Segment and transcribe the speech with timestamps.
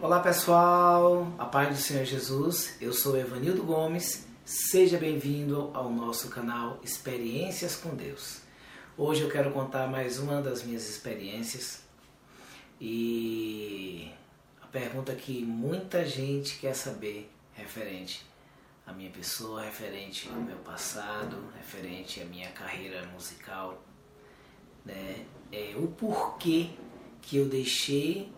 [0.00, 6.28] Olá pessoal, a paz do Senhor Jesus, eu sou Evanildo Gomes, seja bem-vindo ao nosso
[6.28, 8.42] canal Experiências com Deus.
[8.96, 11.82] Hoje eu quero contar mais uma das minhas experiências
[12.80, 14.08] e
[14.62, 18.24] a pergunta que muita gente quer saber referente
[18.86, 23.82] à minha pessoa, referente ao meu passado, referente à minha carreira musical,
[24.84, 25.26] né?
[25.50, 26.70] É o porquê
[27.20, 28.37] que eu deixei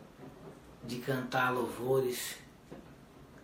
[0.85, 2.37] de cantar louvores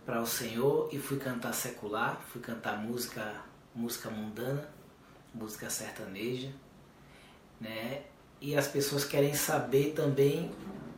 [0.05, 3.41] para o Senhor e fui cantar secular, fui cantar música,
[3.75, 4.69] música mundana,
[5.33, 6.49] música sertaneja,
[7.59, 8.03] né?
[8.39, 10.51] E as pessoas querem saber também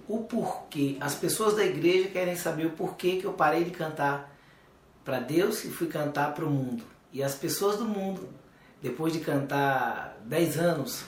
[0.07, 0.97] o porquê.
[0.99, 4.35] As pessoas da igreja querem saber o porquê que eu parei de cantar
[5.03, 6.83] para Deus e fui cantar para o mundo.
[7.11, 8.29] E as pessoas do mundo,
[8.81, 11.03] depois de cantar 10 anos,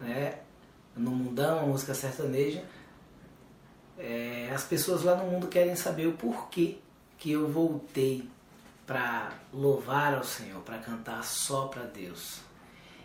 [0.00, 0.38] né,
[0.96, 2.64] no mundão, a música sertaneja,
[3.98, 6.78] é, as pessoas lá no mundo querem saber o porquê
[7.18, 8.28] que eu voltei
[8.86, 12.40] para louvar ao Senhor, para cantar só para Deus.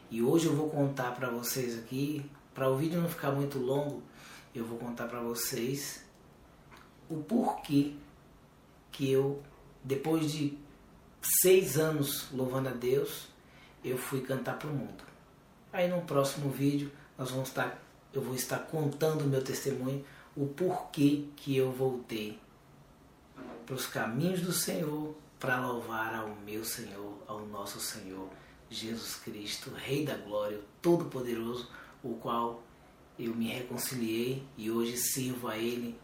[0.09, 4.01] E hoje eu vou contar para vocês aqui, para o vídeo não ficar muito longo,
[4.55, 6.03] eu vou contar para vocês
[7.09, 7.93] o porquê
[8.91, 9.43] que eu,
[9.83, 10.57] depois de
[11.41, 13.27] seis anos louvando a Deus,
[13.83, 15.03] eu fui cantar para o mundo.
[15.71, 17.79] Aí no próximo vídeo nós vamos estar,
[18.13, 20.03] eu vou estar contando o meu testemunho
[20.37, 22.39] o porquê que eu voltei
[23.65, 28.29] para os caminhos do Senhor para louvar ao meu Senhor, ao nosso Senhor
[28.69, 31.69] Jesus Cristo, Rei da Glória, Todo-Poderoso,
[32.03, 32.61] o qual
[33.17, 35.99] eu me reconciliei e hoje sirvo a Ele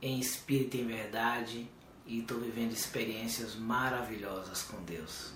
[0.00, 1.70] em espírito e em verdade
[2.06, 5.34] e estou vivendo experiências maravilhosas com Deus.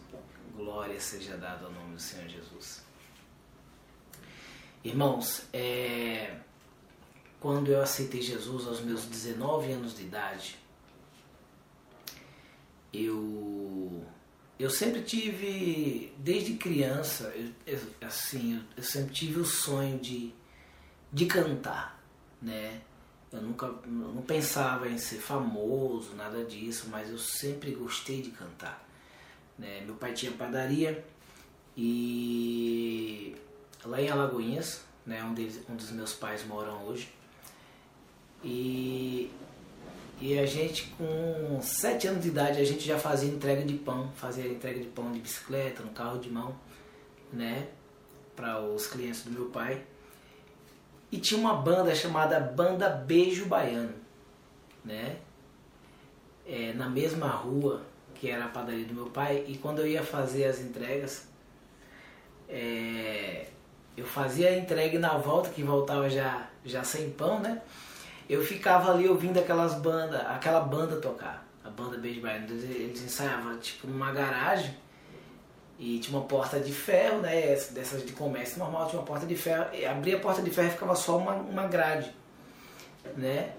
[0.57, 2.83] Glória seja dada ao nome do Senhor Jesus.
[4.83, 6.39] Irmãos, é
[7.43, 10.57] quando eu aceitei Jesus aos meus 19 anos de idade,
[12.93, 14.07] eu
[14.61, 20.33] eu sempre tive, desde criança, eu, eu, assim, eu, eu, sempre tive o sonho de,
[21.13, 22.01] de cantar,
[22.41, 22.81] né?
[23.33, 28.87] Eu nunca não pensava em ser famoso, nada disso, mas eu sempre gostei de cantar.
[29.59, 29.81] Né?
[29.85, 31.05] Meu pai tinha padaria
[31.77, 33.35] e
[33.85, 37.11] lá em Alagoinhas, né, onde, onde os meus pais moram hoje,
[38.45, 39.31] e,
[40.21, 44.11] e a gente com 7 anos de idade a gente já fazia entrega de pão,
[44.17, 46.55] fazia entrega de pão de bicicleta, no carro de mão,
[47.33, 47.69] né?
[48.35, 49.83] Para os clientes do meu pai.
[51.11, 53.95] E tinha uma banda chamada Banda Beijo Baiano,
[54.85, 55.19] né?
[56.47, 57.83] É, na mesma rua
[58.23, 59.45] que era a padaria do meu pai.
[59.49, 61.27] E quando eu ia fazer as entregas,
[62.49, 63.49] é,
[63.97, 67.61] eu fazia a entrega e na volta, que voltava já, já sem pão, né?
[68.33, 72.47] Eu ficava ali ouvindo aquelas bandas, aquela banda tocar, a banda Beijo Baiano.
[72.49, 74.75] Eles ensaiavam tipo numa garagem
[75.79, 77.55] e tinha uma porta de ferro, né?
[77.73, 79.67] Dessas de comércio normal, tinha uma porta de ferro.
[79.75, 82.11] E abria a porta de ferro e ficava só uma, uma grade,
[83.19, 83.53] né?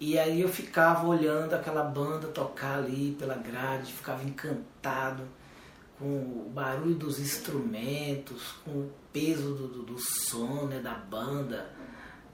[0.00, 5.22] E aí eu ficava olhando aquela banda tocar ali pela grade, ficava encantado
[5.96, 11.70] com o barulho dos instrumentos, com o peso do, do, do som né, da banda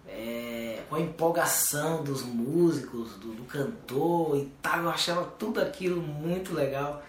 [0.08, 4.82] é, com a empolgação dos músicos, do, do, cantor e tal.
[4.84, 7.02] Eu achava tudo aquilo muito legal,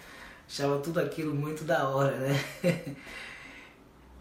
[0.47, 2.35] achava tudo aquilo muito da hora, né?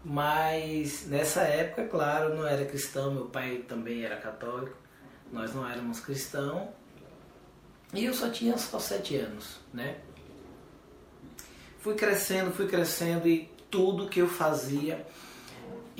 [0.03, 4.77] Mas nessa época, claro, não era cristão, meu pai também era católico,
[5.31, 6.69] nós não éramos cristãos
[7.93, 9.97] e eu só tinha só sete anos, né?
[11.79, 15.05] Fui crescendo, fui crescendo e tudo que eu fazia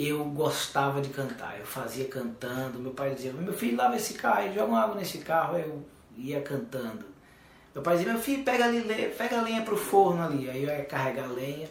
[0.07, 2.79] eu gostava de cantar, eu fazia cantando.
[2.79, 5.57] Meu pai dizia: Meu filho, lava esse carro, joga uma água nesse carro.
[5.57, 7.05] Eu ia cantando.
[7.73, 8.81] Meu pai dizia: Meu filho, pega, ali,
[9.17, 10.49] pega a lenha pro forno ali.
[10.49, 11.69] Aí eu ia carregar a lenha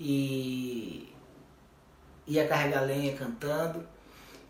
[0.00, 1.12] e
[2.26, 3.86] ia carregar a lenha cantando.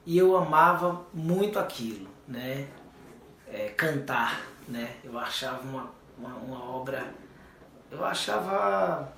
[0.06, 2.69] E eu amava muito aquilo, né?
[3.49, 4.97] É, cantar, né?
[5.02, 7.12] Eu achava uma, uma, uma obra.
[7.90, 9.12] Eu achava.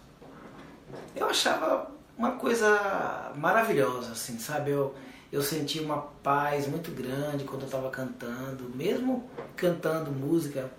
[1.14, 4.70] Eu achava uma coisa maravilhosa, assim, sabe?
[4.70, 4.94] Eu,
[5.30, 10.70] eu senti uma paz muito grande quando eu estava cantando, mesmo cantando música,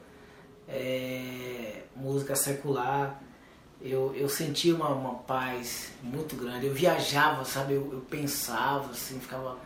[0.68, 3.22] é, música secular,
[3.82, 6.66] eu, eu sentia uma, uma paz muito grande.
[6.66, 7.74] Eu viajava, sabe?
[7.74, 9.58] Eu, eu pensava, assim, ficava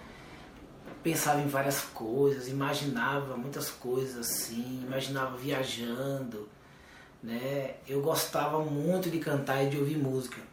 [1.04, 6.48] pensava em várias coisas, imaginava muitas coisas assim, imaginava viajando,
[7.24, 7.76] né?
[7.88, 10.51] Eu gostava muito de cantar e de ouvir música.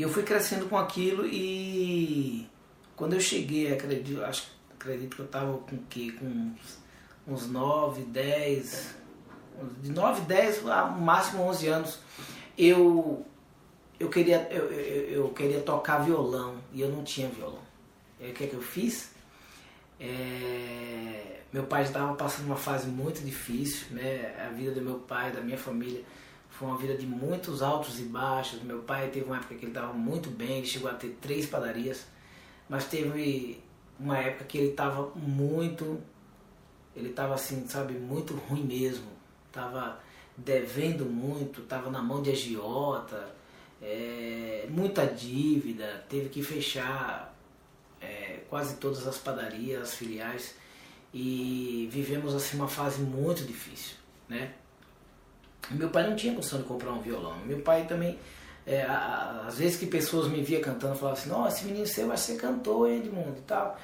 [0.00, 2.48] E eu fui crescendo com aquilo e
[2.96, 6.78] quando eu cheguei, acredito, acho acredito que eu estava com que com uns,
[7.28, 8.94] uns 9, 10,
[9.82, 11.98] de 9, 10 a máximo 11 anos,
[12.56, 13.26] eu
[13.98, 17.60] eu queria eu, eu, eu queria tocar violão e eu não tinha violão.
[18.18, 19.10] E o que é que eu fiz?
[20.00, 24.34] É, meu pai estava passando uma fase muito difícil, né?
[24.46, 26.02] A vida do meu pai, da minha família,
[26.60, 28.62] foi uma vida de muitos altos e baixos.
[28.62, 31.46] Meu pai teve uma época que ele estava muito bem, ele chegou a ter três
[31.46, 32.06] padarias,
[32.68, 33.58] mas teve
[33.98, 35.98] uma época que ele estava muito,
[36.94, 39.06] ele estava assim, sabe, muito ruim mesmo.
[39.50, 40.00] Tava
[40.36, 43.34] devendo muito, estava na mão de agiota,
[43.80, 47.34] é, muita dívida, teve que fechar
[48.02, 50.54] é, quase todas as padarias, as filiais,
[51.14, 53.96] e vivemos assim uma fase muito difícil,
[54.28, 54.52] né?
[55.70, 57.36] Meu pai não tinha condição de comprar um violão.
[57.44, 58.18] Meu pai também,
[58.66, 62.16] é, às vezes que pessoas me via cantando, falavam assim, nossa, esse menino seu vai
[62.16, 63.78] ser cantor, Edmundo e tal.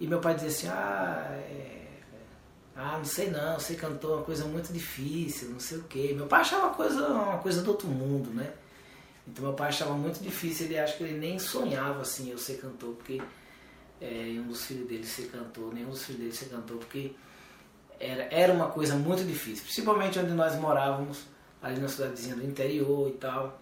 [0.00, 1.86] E meu pai dizia assim, ah, é,
[2.76, 6.12] ah, não sei não, você cantou uma coisa muito difícil, não sei o quê.
[6.14, 8.52] Meu pai achava uma coisa, uma coisa do outro mundo, né?
[9.26, 12.58] Então meu pai achava muito difícil, ele acha que ele nem sonhava assim eu ser
[12.58, 13.20] cantor, porque
[14.00, 17.12] é, um dos filhos dele ser cantor, nenhum dos filhos dele ser cantor, porque
[17.98, 21.24] era, era uma coisa muito difícil, principalmente onde nós morávamos,
[21.62, 23.60] ali na cidadezinha do interior e tal.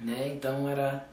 [0.00, 0.28] Né?
[0.28, 1.08] Então era,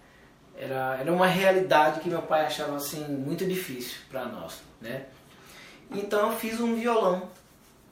[0.57, 4.61] era, era uma realidade que meu pai achava assim muito difícil para nós.
[4.81, 5.05] Né?
[5.91, 7.29] Então eu fiz um violão.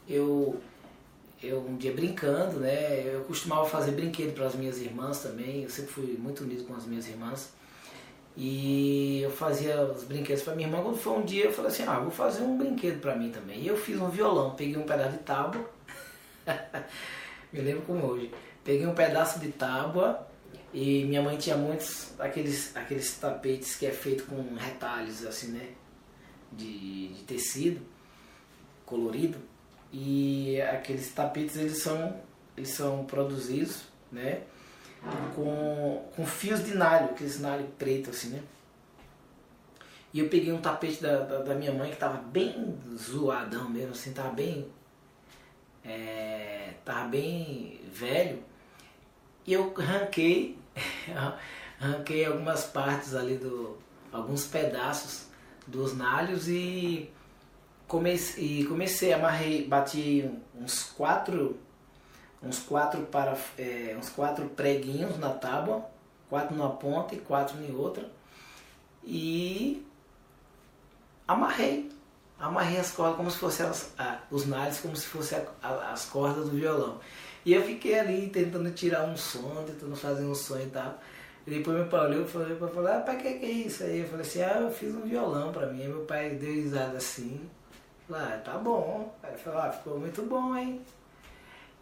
[0.07, 0.61] Eu,
[1.41, 3.03] eu um dia brincando, né?
[3.05, 5.63] Eu costumava fazer brinquedo para as minhas irmãs também.
[5.63, 7.53] Eu sempre fui muito unido com as minhas irmãs.
[8.35, 10.81] E eu fazia os brinquedos para minha irmã.
[10.81, 13.61] Quando foi um dia, eu falei assim: ah, vou fazer um brinquedo para mim também.
[13.61, 14.55] E eu fiz um violão.
[14.55, 15.69] Peguei um pedaço de tábua.
[17.53, 18.31] Me lembro como hoje.
[18.63, 20.27] Peguei um pedaço de tábua.
[20.73, 25.69] E minha mãe tinha muitos aqueles, aqueles tapetes que é feito com retalhos assim, né?
[26.51, 27.81] De, de tecido
[28.83, 29.37] colorido.
[29.91, 32.19] E aqueles tapetes eles são,
[32.57, 34.41] eles são produzidos, né?
[35.35, 38.43] Com, com fios de nalho, aqueles nalho preto assim, né?
[40.13, 43.91] E eu peguei um tapete da, da, da minha mãe que tava bem zoadão mesmo,
[43.91, 44.69] assim, tava bem.
[45.83, 48.43] É, tava bem velho.
[49.45, 50.57] E eu ranquei,
[51.79, 53.77] ranquei algumas partes ali do.
[54.11, 55.27] alguns pedaços
[55.65, 57.09] dos nalhos e
[57.87, 61.57] comecei, e comecei amarrei, bati uns quatro
[62.43, 65.85] uns quatro, para, é, uns quatro preguinhos na tábua,
[66.29, 68.09] quatro numa ponta e quatro em outra.
[69.03, 69.85] E
[71.27, 71.91] amarrei.
[72.39, 73.65] Amarrei as cordas como se fossem
[73.97, 76.99] ah, os nalhos, como se fossem as cordas do violão.
[77.45, 80.99] E eu fiquei ali tentando tirar um som, tentando fazer um som e tal.
[81.45, 83.99] E depois meu pai olhou e falou, ah, pai, que que é isso aí?
[83.99, 85.81] Eu falei assim, ah, eu fiz um violão pra mim.
[85.81, 87.49] Aí meu pai deu risada assim.
[88.07, 89.13] Falei, ah, tá bom.
[89.21, 90.81] Aí ele falou, ah, ficou muito bom, hein?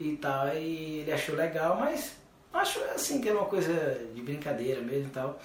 [0.01, 0.48] E tal.
[0.56, 2.15] E ele achou legal, mas
[2.53, 3.74] acho assim que é uma coisa
[4.13, 5.39] de brincadeira mesmo e tal.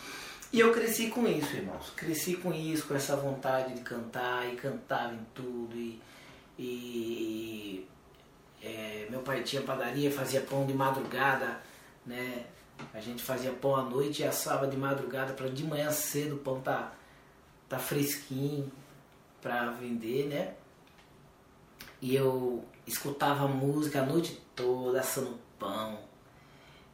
[0.52, 1.90] E eu cresci com isso, irmãos.
[1.96, 5.74] Cresci com isso, com essa vontade de cantar e cantava em tudo.
[5.74, 6.00] E,
[6.58, 7.86] e
[8.62, 11.60] é, meu pai tinha padaria, fazia pão de madrugada,
[12.04, 12.46] né?
[12.92, 16.38] A gente fazia pão à noite e assava de madrugada para de manhã cedo o
[16.38, 16.92] pão tá,
[17.68, 18.70] tá fresquinho
[19.40, 20.54] para vender, né?
[22.00, 26.00] E eu escutava música a noite toda, assando pão.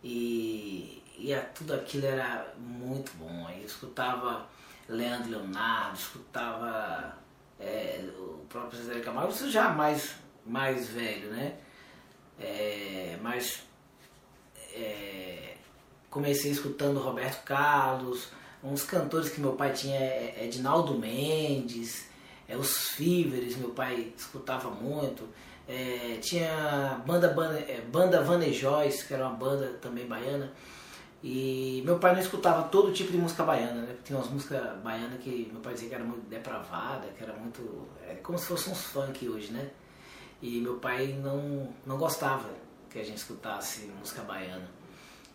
[0.05, 3.49] E, e tudo aquilo era muito bom.
[3.49, 4.47] Eu escutava
[4.89, 7.17] Leandro Leonardo, escutava
[7.59, 11.57] é, o próprio Zé Camargo, isso já mais, mais velho, né?
[12.39, 13.63] É, mas
[14.75, 15.57] é,
[16.11, 18.29] comecei escutando Roberto Carlos,
[18.63, 22.09] uns cantores que meu pai tinha, é, é Edinaldo Mendes,
[22.49, 25.29] é, os Fíveres, meu pai escutava muito.
[25.69, 30.53] É, tinha banda, banda, é, banda Vanejóis, que era uma banda também baiana.
[31.23, 33.97] E meu pai não escutava todo tipo de música baiana, né?
[34.05, 37.89] Tinha umas músicas baianas que meu pai dizia que era muito depravada, que era muito.
[38.09, 39.71] É como se fosse uns funk hoje, né?
[40.43, 42.51] E meu pai não, não gostava
[42.91, 44.69] que a gente escutasse música baiana.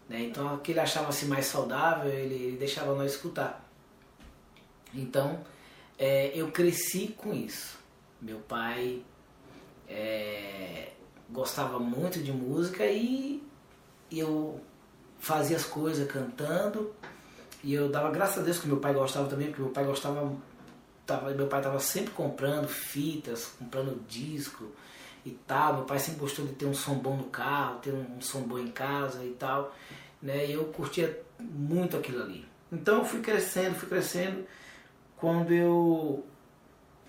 [0.09, 0.23] Né?
[0.23, 3.65] Então, o que ele achava assim, mais saudável, ele deixava nós escutar.
[4.93, 5.43] Então,
[5.97, 7.77] é, eu cresci com isso.
[8.21, 9.01] Meu pai
[9.87, 10.91] é,
[11.29, 13.41] gostava muito de música e
[14.11, 14.59] eu
[15.19, 16.93] fazia as coisas cantando
[17.63, 20.31] e eu dava graças a Deus que meu pai gostava também, porque meu pai gostava,
[21.05, 24.71] tava, meu pai estava sempre comprando fitas, comprando disco
[25.25, 25.73] e tal.
[25.75, 28.41] Meu pai sempre gostou de ter um som bom no carro, ter um, um som
[28.41, 29.75] bom em casa e tal.
[30.21, 30.47] Né?
[30.47, 32.45] E eu curtia muito aquilo ali.
[32.71, 34.45] Então eu fui crescendo, fui crescendo.
[35.17, 36.25] Quando eu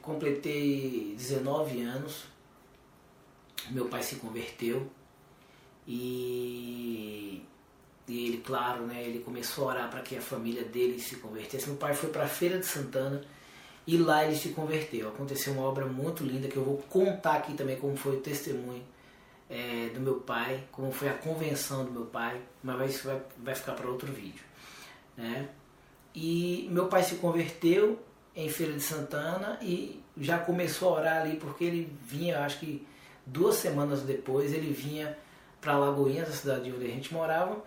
[0.01, 2.25] completei 19 anos,
[3.71, 4.91] meu pai se converteu
[5.87, 7.43] e,
[8.07, 11.67] e ele, claro, né, ele começou a orar para que a família dele se convertesse.
[11.67, 13.23] Meu pai foi para a Feira de Santana
[13.87, 15.09] e lá ele se converteu.
[15.09, 18.85] Aconteceu uma obra muito linda que eu vou contar aqui também como foi o testemunho
[19.49, 23.55] é, do meu pai, como foi a convenção do meu pai, mas isso vai, vai
[23.55, 24.45] ficar para outro vídeo.
[25.17, 25.49] Né?
[26.15, 27.99] E meu pai se converteu
[28.37, 32.87] em Feira de Santana e já começou a orar ali porque ele vinha, acho que
[33.29, 35.17] duas semanas depois, ele vinha
[35.61, 37.63] para Lagoinhas, a cidade onde a gente morava,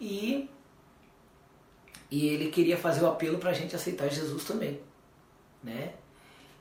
[0.00, 0.48] e,
[2.10, 4.80] e ele queria fazer o apelo para a gente aceitar Jesus também
[5.64, 5.94] né?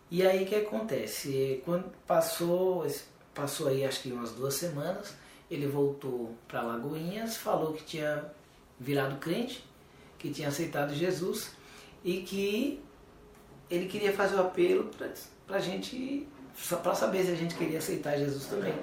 [0.10, 1.62] E aí o que acontece?
[1.66, 2.88] Quando passou,
[3.34, 5.14] passou aí acho que umas duas semanas,
[5.52, 8.26] ele voltou para Lagoinhas, falou que tinha
[8.80, 9.64] virado crente,
[10.18, 11.52] que tinha aceitado Jesus
[12.04, 12.82] e que
[13.70, 14.90] ele queria fazer o apelo
[15.46, 16.28] para a gente,
[16.82, 18.74] para saber se a gente queria aceitar Jesus também.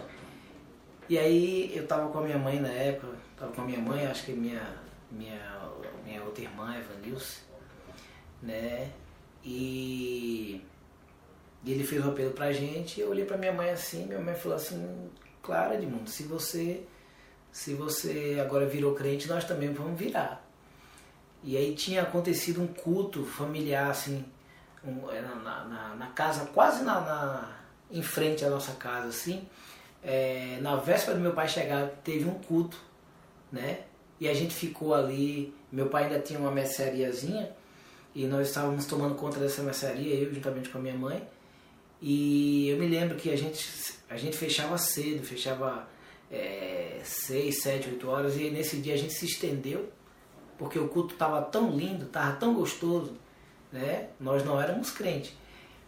[1.09, 4.07] E aí eu estava com a minha mãe na época, estava com a minha mãe,
[4.07, 4.77] acho que minha,
[5.11, 5.71] minha,
[6.05, 7.41] minha outra irmã, Evanilce,
[8.43, 8.91] né?
[9.45, 10.65] E
[11.67, 14.57] ele fez o apelo pra gente, eu olhei pra minha mãe assim, minha mãe falou
[14.57, 15.11] assim,
[15.43, 16.85] claro Edmundo, se você
[17.53, 20.45] se você agora virou crente, nós também vamos virar.
[21.43, 24.25] E aí tinha acontecido um culto familiar, assim,
[24.85, 25.07] um,
[25.43, 27.60] na, na, na, casa, quase na, na,
[27.91, 29.47] em frente à nossa casa, assim.
[30.03, 32.77] É, na véspera do meu pai chegar, teve um culto,
[33.53, 33.81] né?
[34.19, 37.51] E a gente ficou ali, meu pai ainda tinha uma merceariazinha,
[38.15, 41.27] e nós estávamos tomando conta dessa mercearia, eu juntamente com a minha mãe.
[42.03, 43.69] E eu me lembro que a gente,
[44.09, 45.89] a gente fechava cedo, fechava
[46.31, 49.91] é, 6, 7, 8 horas, e nesse dia a gente se estendeu,
[50.59, 53.15] porque o culto estava tão lindo, estava tão gostoso,
[53.73, 54.09] né?
[54.19, 55.33] Nós não éramos crentes,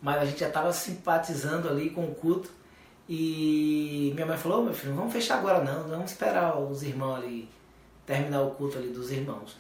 [0.03, 2.51] mas a gente já estava simpatizando ali com o culto.
[3.09, 7.17] E minha mãe falou: meu filho, não vamos fechar agora não, vamos esperar os irmãos
[7.17, 7.49] ali,
[8.05, 9.57] terminar o culto ali dos irmãos.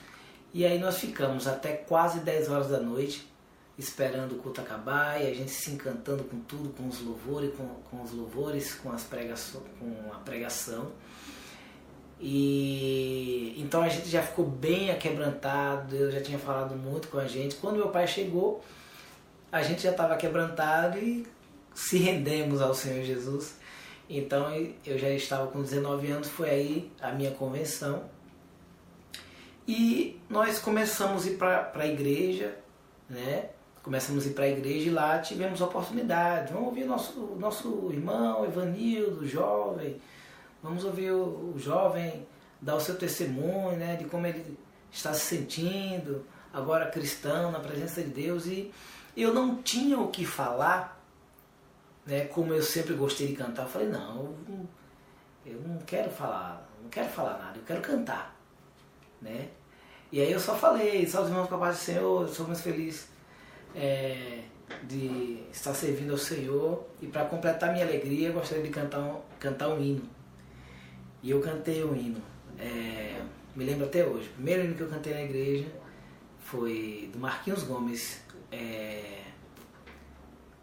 [0.52, 3.30] E aí nós ficamos até quase 10 horas da noite
[3.78, 7.66] esperando o culto acabar e a gente se encantando com tudo, com os louvores, com,
[7.90, 9.04] com os louvores, com as
[9.78, 10.92] com a pregação.
[12.20, 17.26] E então a gente já ficou bem aquebrantado, Deus já tinha falado muito com a
[17.26, 17.56] gente.
[17.56, 18.62] Quando meu pai chegou,
[19.52, 21.26] a gente já estava quebrantado e
[21.74, 23.54] se rendemos ao Senhor Jesus.
[24.08, 24.50] Então
[24.84, 28.10] eu já estava com 19 anos, foi aí a minha convenção
[29.66, 32.56] e nós começamos a ir para a igreja,
[33.08, 33.50] né?
[33.82, 36.52] Começamos a ir para a igreja e lá tivemos oportunidade.
[36.52, 40.00] Vamos ouvir nosso, nosso irmão Evanildo, jovem.
[40.62, 42.26] Vamos ouvir o, o jovem
[42.60, 43.96] dar o seu testemunho, né?
[43.96, 44.56] De como ele
[44.90, 48.46] está se sentindo, agora cristão, na presença de Deus.
[48.46, 48.72] E
[49.16, 51.00] eu não tinha o que falar,
[52.06, 52.26] né?
[52.26, 53.62] Como eu sempre gostei de cantar.
[53.62, 54.34] Eu falei, não,
[55.44, 58.32] eu não quero falar, não quero falar nada, eu quero cantar
[59.22, 59.48] né?
[60.10, 62.60] E aí eu só falei, só os irmãos com a paz do Senhor, sou muito
[62.60, 63.08] feliz
[63.74, 64.40] é,
[64.82, 69.20] de estar servindo ao Senhor e para completar minha alegria eu gostaria de cantar um,
[69.38, 70.02] cantar um hino.
[71.22, 72.20] E eu cantei um hino,
[72.58, 73.22] é,
[73.54, 75.68] me lembro até hoje, o primeiro hino que eu cantei na igreja
[76.40, 78.20] foi do Marquinhos Gomes,
[78.52, 79.22] é,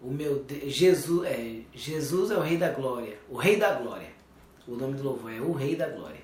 [0.01, 4.19] o meu Jesus é, Jesus é o Rei da Glória, o Rei da Glória.
[4.67, 6.21] O nome do louvor é o Rei da Glória.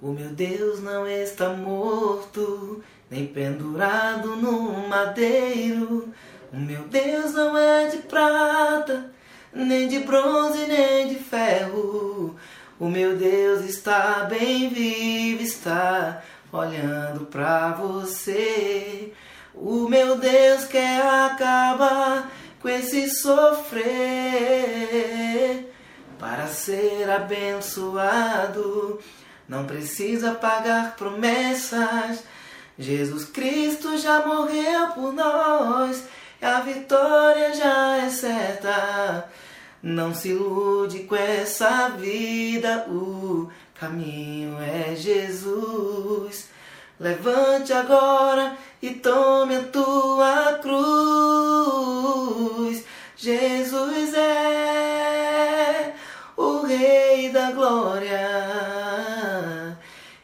[0.00, 6.12] O meu Deus não está morto, nem pendurado no madeiro.
[6.52, 9.10] O meu Deus não é de prata,
[9.52, 12.34] nem de bronze, nem de ferro.
[12.78, 19.12] O meu Deus está bem vivo, está olhando para você.
[19.56, 23.82] O meu Deus quer acabar com esse sofrer
[26.18, 29.00] para ser abençoado
[29.48, 32.24] não precisa pagar promessas.
[32.78, 36.04] Jesus Cristo já morreu por nós,
[36.42, 39.30] a vitória já é certa.
[39.82, 46.48] Não se ilude com essa vida, o caminho é Jesus.
[46.98, 51.76] Levante agora e tome a tua cruz.
[53.14, 55.94] Jesus é
[56.34, 58.18] o Rei da Glória.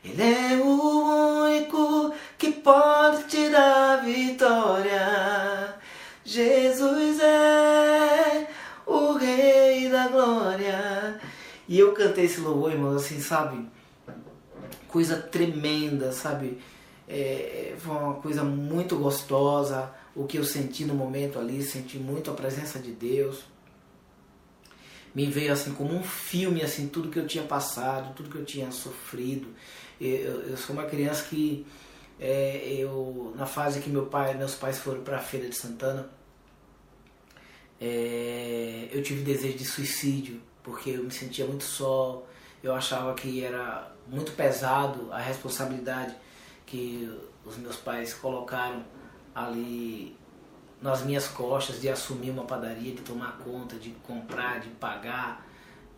[0.02, 5.74] Ele é o único que pode te dar vitória.
[6.24, 8.48] Jesus é
[8.86, 11.20] o Rei da Glória.
[11.68, 13.70] E eu cantei esse louvor, irmão, assim, sabe?
[14.92, 16.58] Coisa tremenda, sabe?
[17.12, 19.92] é, foi uma coisa muito gostosa.
[20.14, 23.44] O que eu senti no momento ali, senti muito a presença de Deus.
[25.14, 28.44] Me veio assim como um filme, assim, tudo que eu tinha passado, tudo que eu
[28.44, 29.48] tinha sofrido.
[30.00, 31.66] Eu, eu sou uma criança que
[32.18, 36.08] é, eu na fase que meu pai, meus pais foram para a feira de Santana,
[37.80, 42.26] é, eu tive desejo de suicídio porque eu me sentia muito só.
[42.62, 46.14] Eu achava que era muito pesado a responsabilidade
[46.64, 47.10] que
[47.44, 48.84] os meus pais colocaram
[49.34, 50.16] ali
[50.80, 55.46] nas minhas costas de assumir uma padaria, de tomar conta, de comprar, de pagar,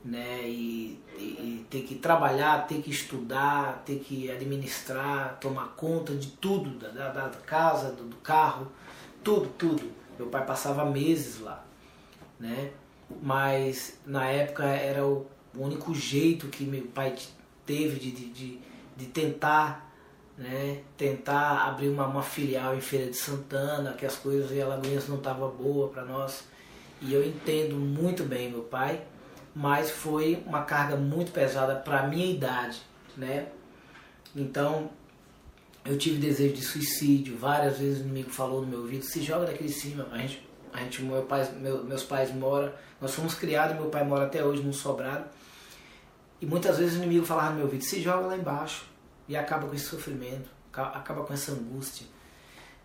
[0.04, 0.42] né?
[0.46, 6.28] E, e, e, ter que trabalhar, ter que estudar, ter que administrar, tomar conta de
[6.32, 8.70] tudo, da, da, casa, do, do, carro,
[9.22, 9.90] tudo, tudo.
[10.18, 11.64] Meu pai passava meses lá,
[12.38, 12.70] né?
[13.22, 15.26] Mas na época era o
[15.62, 17.14] único jeito que meu pai
[17.64, 18.58] teve de, de,
[18.96, 19.92] de tentar
[20.36, 25.08] né, tentar abrir uma, uma, filial em Feira de Santana, que as coisas em Alagoinhas
[25.08, 26.44] não estavam boas para nós.
[27.00, 29.02] E eu entendo muito bem meu pai,
[29.54, 32.80] mas foi uma carga muito pesada para minha idade,
[33.16, 33.46] né?
[34.34, 34.90] Então,
[35.84, 39.46] eu tive desejo de suicídio, várias vezes o inimigo falou no meu ouvido, se joga
[39.46, 40.42] daqui de cima, a gente,
[40.72, 44.42] a gente meu pai, meu, meus pais moram, nós fomos criados, meu pai mora até
[44.44, 45.26] hoje num sobrado,
[46.44, 48.84] e muitas vezes o inimigo falava no meu ouvido, se joga lá embaixo,
[49.26, 52.06] e acaba com esse sofrimento, acaba com essa angústia.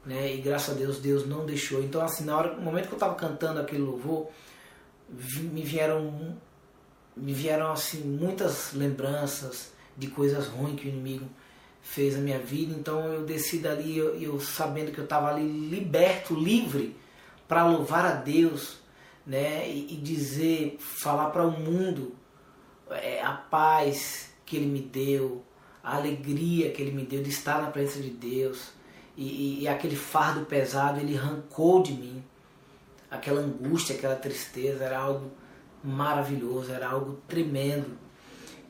[0.06, 0.36] Né?
[0.36, 1.84] E graças a Deus, Deus não deixou.
[1.84, 4.30] Então, assim, na hora, no momento que eu estava cantando aquele louvor,
[5.10, 6.38] me vieram,
[7.18, 11.26] me vieram assim muitas lembranças de coisas ruins que o inimigo
[11.82, 12.74] fez na minha vida.
[12.74, 16.96] Então, eu desci dali, eu, eu sabendo que eu estava ali liberto, livre,
[17.46, 18.78] para louvar a Deus,
[19.28, 19.70] né?
[19.70, 22.18] E, e dizer, falar para o mundo
[23.24, 25.44] a paz que Ele me deu,
[25.84, 28.72] a alegria que ele me deu de estar na presença de Deus
[29.18, 32.24] e, e, e aquele fardo pesado ele arrancou de mim.
[33.10, 35.32] Aquela angústia, aquela tristeza era algo
[35.84, 37.98] maravilhoso, era algo tremendo.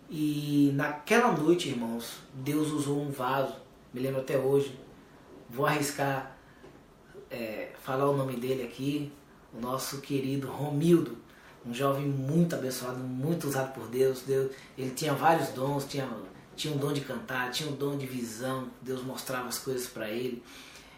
[0.10, 3.56] E naquela noite, irmãos, Deus usou um vaso,
[3.94, 4.80] me lembro até hoje.
[5.50, 6.38] Vou arriscar
[7.30, 9.12] é, falar o nome dele aqui,
[9.54, 11.18] o nosso querido Romildo,
[11.66, 14.22] um jovem muito abençoado, muito usado por Deus.
[14.22, 16.08] Deus ele tinha vários dons, tinha
[16.60, 20.10] tinha um dom de cantar, tinha um dom de visão, Deus mostrava as coisas para
[20.10, 20.44] ele,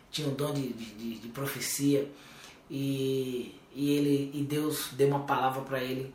[0.10, 2.12] tinha um dom de, de, de profecia
[2.68, 6.14] e, e, ele, e Deus deu uma palavra para ele,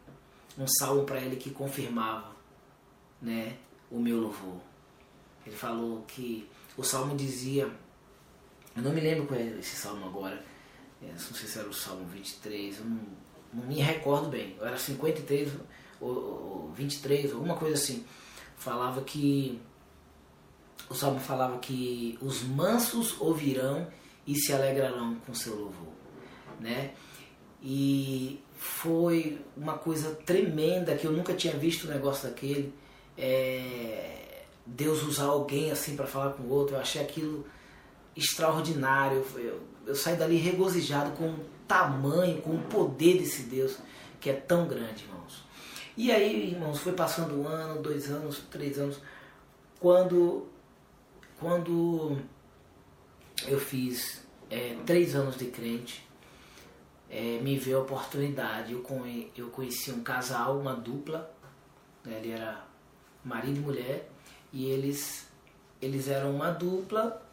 [0.58, 2.34] um salmo para ele que confirmava
[3.22, 3.56] né,
[3.88, 4.60] o meu louvor.
[5.46, 7.70] Ele falou que o salmo dizia,
[8.74, 10.44] eu não me lembro qual é esse salmo agora,
[11.00, 12.98] é, não sei se era o salmo 23, eu não,
[13.56, 15.52] não me recordo bem, era 53
[16.00, 18.04] ou, ou 23, alguma coisa assim
[18.56, 19.60] falava que
[20.88, 23.86] o Salmo falava que os mansos ouvirão
[24.26, 25.92] e se alegrarão com seu louvor,
[26.60, 26.92] né?
[27.62, 32.72] E foi uma coisa tremenda que eu nunca tinha visto um negócio daquele.
[33.16, 37.46] É, Deus usar alguém assim para falar com o outro, eu achei aquilo
[38.16, 39.24] extraordinário.
[39.36, 41.36] Eu, eu saí dali regozijado com
[41.66, 43.78] tamanho, com o poder desse Deus
[44.20, 45.44] que é tão grande, irmãos.
[45.96, 49.00] E aí, irmãos, foi passando um ano, dois anos, três anos,
[49.80, 50.46] quando,
[51.38, 52.18] quando
[53.46, 56.06] eu fiz é, três anos de crente,
[57.08, 58.72] é, me veio a oportunidade.
[58.72, 58.84] Eu,
[59.36, 61.32] eu conheci um casal, uma dupla,
[62.04, 62.64] né, ele era
[63.24, 64.10] marido e mulher,
[64.52, 65.28] e eles,
[65.80, 67.25] eles eram uma dupla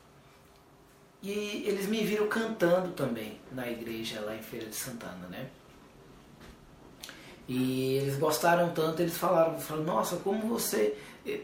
[1.24, 5.48] e eles me viram cantando também na igreja lá em Feira de Santana, né?
[7.48, 10.98] E eles gostaram tanto, eles falaram, falaram, nossa, como você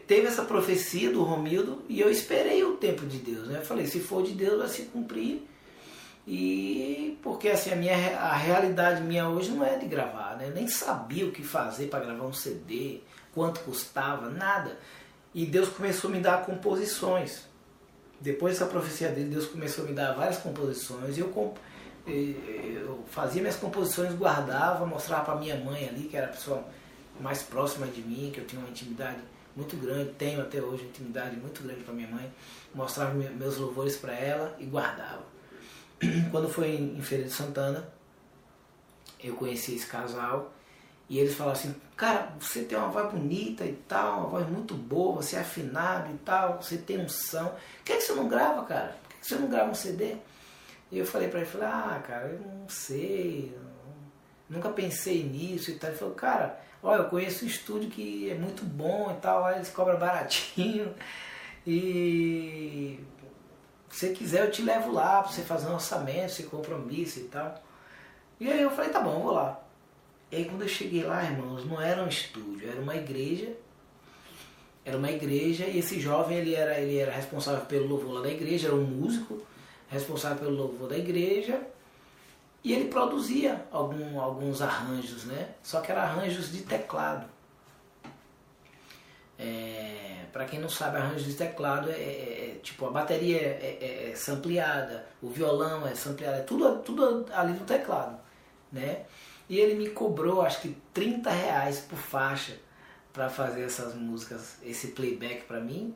[0.06, 3.58] teve essa profecia do Romildo e eu esperei o tempo de Deus, né?
[3.58, 5.46] Eu falei, se for de Deus vai se cumprir.
[6.26, 10.48] E porque assim a minha a realidade minha hoje não é de gravar, né?
[10.48, 13.00] Eu nem sabia o que fazer para gravar um CD,
[13.34, 14.78] quanto custava, nada.
[15.34, 17.49] E Deus começou a me dar composições.
[18.20, 21.16] Depois dessa profecia dele, Deus começou a me dar várias composições.
[21.16, 21.28] Eu
[22.06, 26.64] eu fazia minhas composições, guardava, mostrava para minha mãe ali, que era a pessoa
[27.20, 29.18] mais próxima de mim, que eu tinha uma intimidade
[29.54, 32.32] muito grande, tenho até hoje uma intimidade muito grande com a minha mãe,
[32.74, 35.24] mostrava meus louvores para ela e guardava.
[36.30, 37.88] Quando foi em Feira de Santana,
[39.22, 40.52] eu conheci esse casal
[41.10, 44.74] e eles falaram assim, cara, você tem uma voz bonita e tal, uma voz muito
[44.76, 47.46] boa, você é afinado e tal, você tem um som.
[47.46, 48.96] Por que, é que você não grava, cara?
[49.02, 50.16] Por que, é que você não grava um CD?
[50.88, 53.58] E eu falei para ele, falei, ah, cara, eu não sei,
[54.48, 55.90] nunca pensei nisso e tal.
[55.90, 59.68] Ele falou, cara, olha, eu conheço um estúdio que é muito bom e tal, eles
[59.68, 60.94] cobram baratinho.
[61.66, 63.00] E
[63.88, 67.24] se você quiser eu te levo lá pra você fazer um orçamento, sem compromisso e
[67.24, 67.60] tal.
[68.38, 69.69] E aí eu falei, tá bom, eu vou lá.
[70.30, 73.52] E aí quando eu cheguei lá, irmãos, não era um estúdio, era uma igreja.
[74.84, 78.30] Era uma igreja e esse jovem ele era, ele era responsável pelo louvor lá da
[78.30, 79.42] igreja, era um músico
[79.88, 81.60] responsável pelo louvor da igreja.
[82.62, 85.50] E ele produzia algum, alguns arranjos, né?
[85.62, 87.26] Só que eram arranjos de teclado.
[89.38, 93.78] É, para quem não sabe, arranjo de teclado é, é, é tipo a bateria é,
[93.80, 98.18] é, é sampleada, o violão é sampleado, é tudo, tudo ali do teclado,
[98.70, 99.06] né?
[99.50, 102.56] E ele me cobrou acho que 30 reais por faixa
[103.12, 105.92] para fazer essas músicas, esse playback para mim.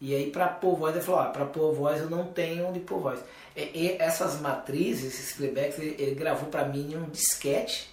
[0.00, 2.78] E aí para pôr voz, ele falou, ah, para pôr voz eu não tenho onde
[2.78, 3.20] pôr voz.
[3.56, 7.92] E, e essas matrizes, esses playbacks, ele, ele gravou para mim em um disquete,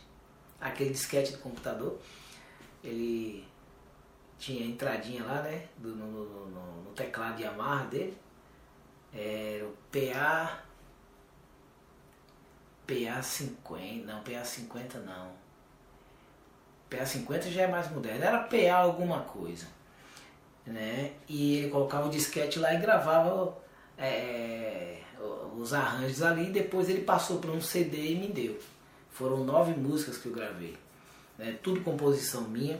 [0.59, 1.97] aquele disquete do computador.
[2.83, 3.43] Ele
[4.37, 5.65] tinha a entradinha lá, né?
[5.79, 8.15] Do, no, no, no, no teclado de amarra dele.
[9.11, 10.63] Era o PA.
[12.91, 14.05] PA 50.
[14.05, 15.31] Não, PA 50 não.
[16.89, 18.23] PA 50 já é mais moderno.
[18.23, 19.65] Era PA alguma coisa.
[20.65, 21.13] Né?
[21.27, 23.57] E ele colocava o disquete lá e gravava
[23.97, 24.99] é,
[25.57, 26.51] os arranjos ali.
[26.51, 28.59] Depois ele passou para um CD e me deu.
[29.09, 30.77] Foram nove músicas que eu gravei.
[31.37, 31.57] Né?
[31.63, 32.79] Tudo composição minha.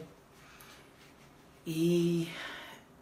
[1.66, 2.30] E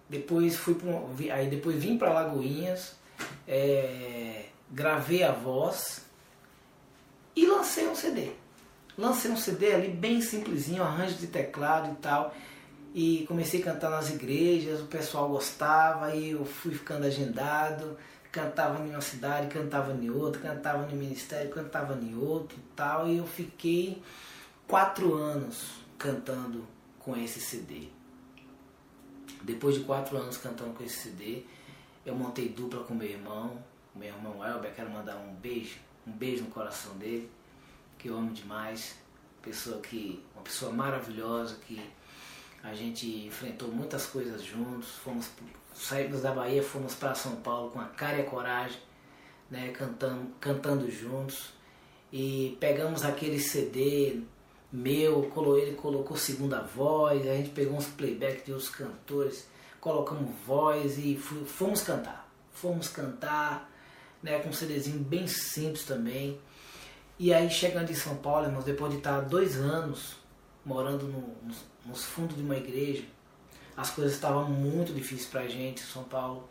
[0.08, 0.91] depois fui pra,
[1.34, 2.95] aí depois vim para Lagoinhas,
[3.48, 6.09] é, gravei a voz
[7.39, 8.32] e lancei um CD.
[8.97, 12.36] Lancei um CD ali bem simplesinho, arranjo de teclado e tal.
[12.93, 17.97] E comecei a cantar nas igrejas, o pessoal gostava e eu fui ficando agendado.
[18.30, 23.08] Cantava em uma cidade, cantava em outra, cantava no ministério, cantava em outro e tal.
[23.08, 24.04] E eu fiquei
[24.67, 26.67] quatro anos cantando
[26.99, 27.88] com esse CD.
[29.41, 31.43] Depois de quatro anos cantando com esse CD,
[32.06, 33.63] eu montei dupla com meu irmão,
[33.95, 37.30] meu irmão Elber, quero mandar um beijo, um beijo no coração dele,
[37.98, 38.98] que eu amo demais,
[39.41, 41.80] pessoa que, uma pessoa maravilhosa que
[42.63, 45.30] a gente enfrentou muitas coisas juntos, fomos
[45.74, 48.80] saímos da Bahia, fomos para São Paulo com a cara e a coragem,
[49.50, 51.54] né, cantando, cantando juntos.
[52.12, 54.22] E pegamos aquele CD
[54.72, 59.48] meu, ele colocou segunda voz, a gente pegou uns playback de outros cantores,
[59.80, 62.30] colocamos voz e fomos cantar.
[62.52, 63.68] Fomos cantar,
[64.21, 66.39] né, com um CDzinho bem simples também.
[67.17, 70.15] E aí chegando em São Paulo, irmãos, depois de estar dois anos
[70.65, 73.03] morando no, nos, nos fundos de uma igreja,
[73.75, 76.49] as coisas estavam muito difíceis pra gente em São Paulo.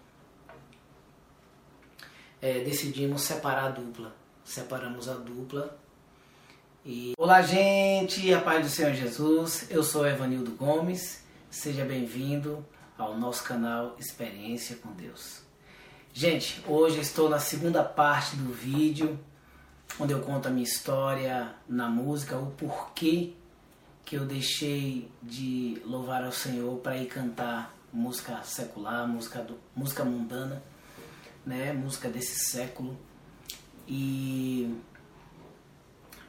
[2.41, 4.15] É, decidimos separar a dupla.
[4.45, 5.79] Separamos a dupla
[6.85, 7.13] e...
[7.19, 9.67] Olá, gente, a paz do Senhor Jesus.
[9.71, 11.23] Eu sou Evanildo Gomes.
[11.51, 12.65] Seja bem-vindo
[12.97, 15.48] ao nosso canal Experiência com Deus.
[16.13, 19.19] Gente, hoje estou na segunda parte do vídeo
[20.01, 23.33] onde eu conto a minha história na música, o porquê
[24.05, 30.05] que eu deixei de louvar ao Senhor para ir cantar música secular, música, do, música
[30.05, 30.63] mundana,
[31.45, 32.99] né, música desse século.
[33.87, 34.75] E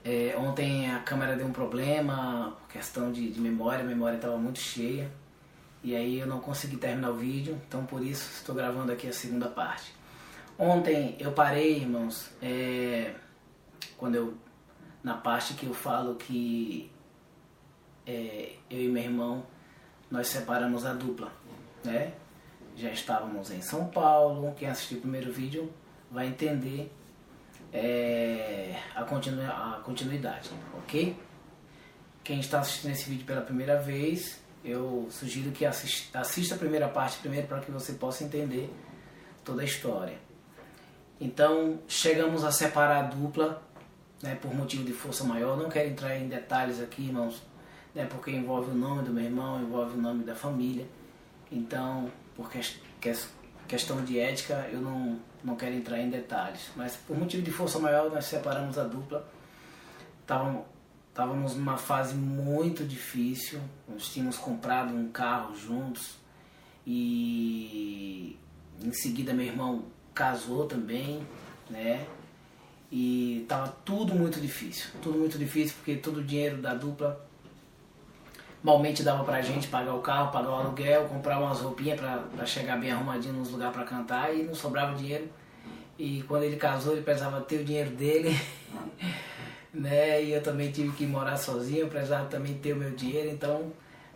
[0.04, 4.60] é, ontem a câmera deu um problema, questão de, de memória, a memória estava muito
[4.60, 5.12] cheia.
[5.84, 9.14] E aí eu não consegui terminar o vídeo, então por isso estou gravando aqui a
[9.14, 9.94] segunda parte.
[10.58, 13.14] Ontem eu parei, irmãos, é,
[13.98, 14.34] quando eu
[15.02, 16.92] na parte que eu falo que
[18.06, 19.46] é, eu e meu irmão
[20.12, 21.32] nós separamos a dupla,
[21.84, 22.14] né?
[22.76, 24.54] Já estávamos em São Paulo.
[24.58, 25.72] Quem assistiu o primeiro vídeo
[26.12, 26.92] vai entender
[27.72, 31.16] é, a, continu, a continuidade, ok?
[32.24, 36.88] Quem está assistindo esse vídeo pela primeira vez, eu sugiro que assista, assista a primeira
[36.88, 38.74] parte primeiro para que você possa entender
[39.44, 40.18] toda a história.
[41.20, 43.62] Então, chegamos a separar a dupla
[44.22, 45.58] né, por motivo de força maior.
[45.58, 47.42] Não quero entrar em detalhes aqui, irmãos,
[47.94, 50.86] né, porque envolve o nome do meu irmão, envolve o nome da família.
[51.52, 52.50] Então, por
[53.68, 57.80] questão de ética, eu não, não quero entrar em detalhes, mas por motivo de força
[57.80, 59.28] maior nós separamos a dupla.
[61.20, 66.16] Estávamos numa fase muito difícil, nós tínhamos comprado um carro juntos
[66.88, 68.40] e
[68.82, 71.22] em seguida meu irmão casou também,
[71.70, 72.08] né?
[72.90, 77.22] E estava tudo muito difícil, tudo muito difícil porque todo o dinheiro da dupla
[78.64, 82.80] malmente dava pra gente pagar o carro, pagar o aluguel, comprar umas roupinhas pra, chegar
[82.80, 85.28] bem arrumadinho nos lugares pra cantar e não sobrava dinheiro.
[85.98, 88.40] E quando ele casou, ele precisava ter o dinheiro dele,
[89.74, 90.24] né?
[90.24, 93.72] E eu também tive que morar sozinho, precisava também ter o meu dinheiro, então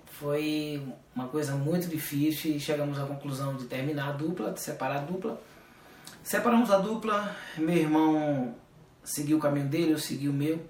[0.06, 0.82] foi
[1.16, 5.02] uma coisa muito difícil e chegamos à conclusão de terminar a dupla, de separar a
[5.02, 5.42] dupla.
[6.24, 8.56] Separamos a dupla, meu irmão
[9.04, 10.64] seguiu o caminho dele, eu segui o meu.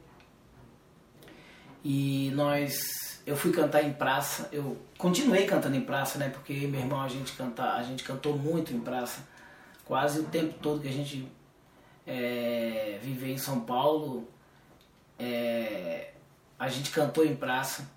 [1.84, 6.30] E nós, eu fui cantar em praça, eu continuei cantando em praça, né?
[6.30, 9.28] Porque meu irmão a gente canta, a gente cantou muito em praça,
[9.86, 11.28] quase o tempo todo que a gente
[12.08, 14.28] é, viveu em São Paulo,
[15.20, 16.12] é,
[16.58, 17.90] a gente cantou em praça.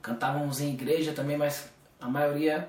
[0.00, 2.68] Cantávamos em igreja também, mas a maioria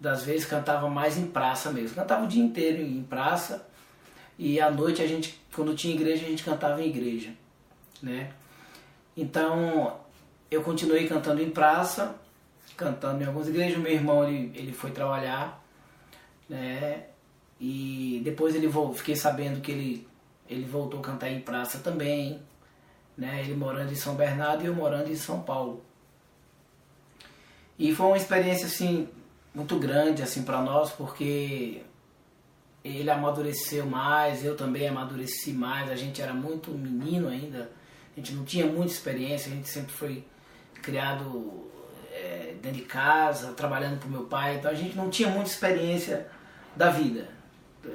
[0.00, 1.94] das vezes cantava mais em praça mesmo.
[1.96, 3.66] Cantava o dia inteiro em praça
[4.38, 7.30] e à noite a gente, quando tinha igreja, a gente cantava em igreja,
[8.02, 8.32] né?
[9.16, 10.00] Então
[10.50, 12.16] eu continuei cantando em praça,
[12.76, 13.78] cantando em algumas igrejas.
[13.78, 15.62] Meu irmão ele, ele foi trabalhar,
[16.48, 17.04] né?
[17.60, 20.08] E depois ele fiquei sabendo que ele
[20.52, 22.40] ele voltou a cantar em praça também,
[23.16, 23.40] né?
[23.40, 25.82] Ele morando em São Bernardo e eu morando em São Paulo.
[27.78, 29.08] E foi uma experiência assim
[29.54, 31.82] muito grande assim para nós, porque
[32.84, 37.70] ele amadureceu mais, eu também amadureci mais, a gente era muito menino ainda,
[38.16, 40.24] a gente não tinha muita experiência, a gente sempre foi
[40.82, 41.70] criado
[42.10, 45.50] é, dentro de casa, trabalhando para o meu pai, então a gente não tinha muita
[45.50, 46.26] experiência
[46.74, 47.28] da vida,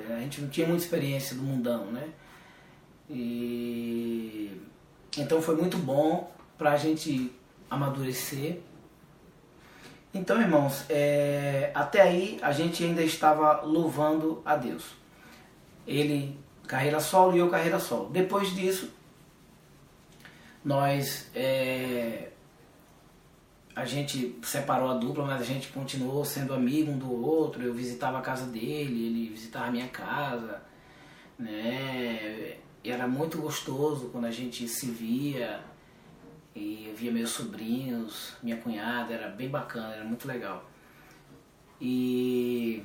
[0.10, 2.08] a gente não tinha muita experiência do mundão, né?
[3.10, 4.62] E
[5.18, 7.32] então foi muito bom para a gente
[7.70, 8.62] amadurecer
[10.18, 14.84] então, irmãos, é, até aí a gente ainda estava louvando a Deus.
[15.86, 18.10] Ele carreira solo e eu carreira solo.
[18.10, 18.92] Depois disso,
[20.66, 22.30] nós é,
[23.76, 27.62] a gente separou a dupla, mas a gente continuou sendo amigo um do outro.
[27.62, 30.64] Eu visitava a casa dele, ele visitava a minha casa,
[31.38, 32.58] né?
[32.88, 35.60] E era muito gostoso quando a gente se via
[36.56, 40.64] e via meus sobrinhos, minha cunhada, era bem bacana, era muito legal.
[41.82, 42.82] E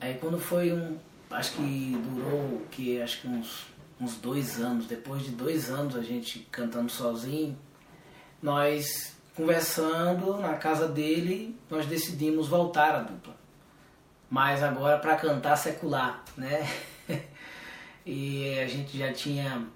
[0.00, 0.98] aí quando foi um.
[1.30, 3.66] Acho que durou que acho que uns,
[4.00, 7.56] uns dois anos, depois de dois anos a gente cantando sozinho,
[8.42, 13.36] nós conversando na casa dele, nós decidimos voltar à dupla.
[14.28, 16.68] Mas agora para cantar secular, né?
[18.06, 19.66] e a gente já tinha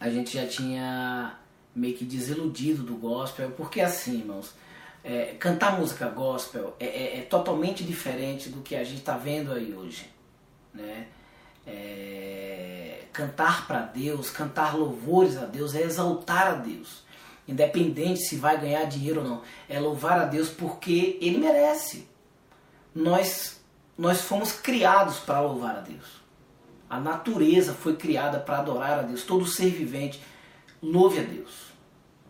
[0.00, 1.38] a gente já tinha
[1.74, 4.54] meio que desiludido do gospel, porque assim, irmãos,
[5.04, 9.52] é, cantar música gospel é, é, é, totalmente diferente do que a gente está vendo
[9.52, 10.10] aí hoje,
[10.74, 11.06] né?
[11.66, 17.04] É, cantar para Deus, cantar louvores a Deus, é exaltar a Deus,
[17.46, 22.08] independente se vai ganhar dinheiro ou não, é louvar a Deus porque Ele merece.
[22.94, 23.60] Nós
[23.96, 26.19] nós fomos criados para louvar a Deus.
[26.90, 29.22] A natureza foi criada para adorar a Deus.
[29.22, 30.20] Todo ser vivente
[30.82, 31.70] louve a Deus.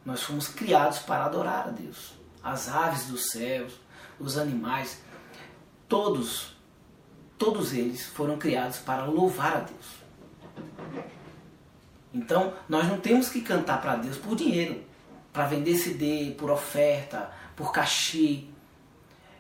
[0.04, 2.12] Nós fomos criados para adorar a Deus.
[2.42, 3.72] As aves dos céus,
[4.18, 5.00] os animais,
[5.88, 6.54] todos,
[7.38, 9.86] todos eles foram criados para louvar a Deus.
[12.12, 14.82] Então, nós não temos que cantar para Deus por dinheiro,
[15.32, 18.44] para vender CD, por oferta, por cachê.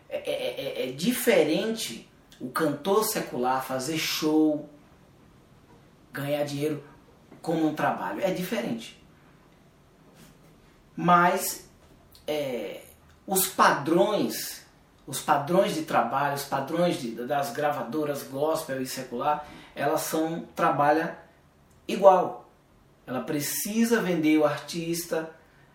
[0.08, 2.08] É, é, é, é diferente
[2.40, 4.68] o cantor secular fazer show,
[6.12, 6.82] ganhar dinheiro
[7.42, 8.20] como um trabalho.
[8.20, 9.00] É diferente.
[10.96, 11.68] Mas
[12.26, 12.82] é,
[13.26, 14.64] os padrões,
[15.06, 21.16] os padrões de trabalho, os padrões de, das gravadoras gospel e secular, elas são trabalha
[21.86, 22.48] igual.
[23.06, 25.30] Ela precisa vender o artista,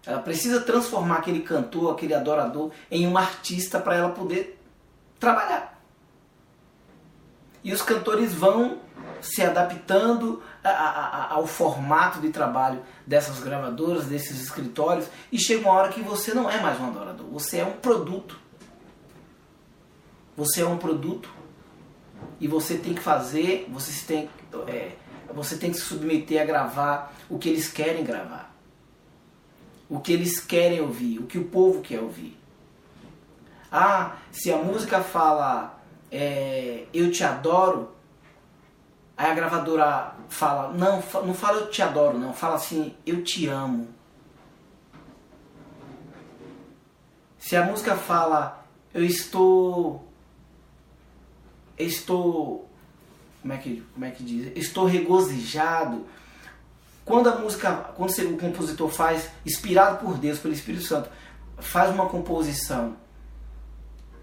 [0.05, 4.59] ela precisa transformar aquele cantor, aquele adorador em um artista para ela poder
[5.19, 5.81] trabalhar.
[7.63, 8.79] E os cantores vão
[9.25, 15.73] se adaptando a, a, ao formato de trabalho dessas gravadoras, desses escritórios, e chega uma
[15.73, 18.39] hora que você não é mais um adorador, você é um produto.
[20.37, 21.29] Você é um produto
[22.39, 24.29] e você tem que fazer, você tem,
[24.67, 24.91] é,
[25.33, 28.53] você tem que se submeter a gravar o que eles querem gravar,
[29.89, 32.37] o que eles querem ouvir, o que o povo quer ouvir.
[33.71, 35.79] Ah, se a música fala
[36.11, 37.94] é, eu te adoro,
[39.17, 43.47] Aí a gravadora fala, não, não fala eu te adoro, não, fala assim, eu te
[43.47, 43.87] amo.
[47.37, 50.05] Se a música fala, eu estou.
[51.77, 52.67] Estou.
[53.41, 54.51] Como é que, como é que diz?
[54.57, 56.05] Estou regozijado.
[57.05, 61.07] Quando a música, quando o compositor faz, inspirado por Deus, pelo Espírito Santo,
[61.59, 62.97] faz uma composição,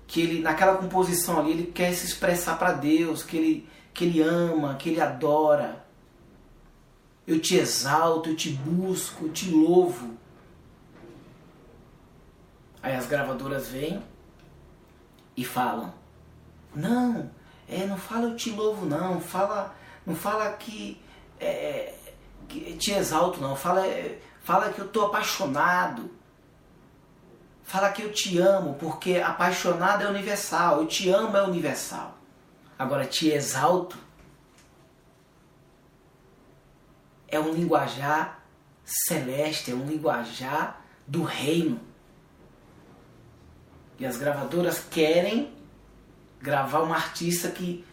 [0.09, 4.23] que ele, naquela composição ali, ele quer se expressar para Deus, que ele que Ele
[4.23, 5.85] ama, que Ele adora.
[7.27, 10.17] Eu te exalto, eu te busco, eu te louvo.
[12.83, 14.03] Aí as gravadoras vêm
[15.37, 15.95] e falam:
[16.75, 17.31] Não,
[17.69, 19.75] é, não fala eu te louvo, não, fala,
[20.05, 21.01] não fala que,
[21.39, 21.95] é,
[22.49, 23.83] que te exalto, não, fala,
[24.43, 26.11] fala que eu estou apaixonado.
[27.63, 32.19] Fala que eu te amo, porque apaixonado é universal, eu te amo é universal.
[32.83, 33.97] Agora, te exalto
[37.29, 38.45] é um linguajar
[38.85, 41.81] celeste, é um linguajar do reino.
[44.01, 45.53] E as gravadoras querem
[46.41, 47.85] gravar um artista que,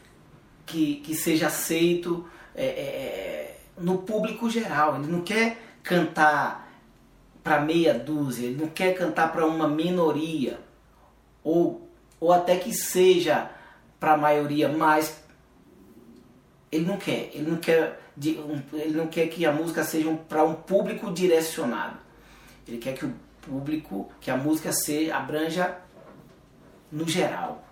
[0.66, 4.96] que, que seja aceito é, é, é no público geral.
[4.96, 6.68] Ele não quer cantar
[7.44, 10.60] para meia dúzia, ele não quer cantar para uma minoria,
[11.44, 11.88] ou,
[12.20, 13.52] ou até que seja
[14.00, 15.22] para a maioria, mas
[16.72, 20.54] ele não quer, ele não quer, ele não quer que a música seja para um
[20.54, 21.98] público direcionado.
[22.68, 25.78] Ele quer que o público, que a música seja abranja
[26.92, 27.66] no geral.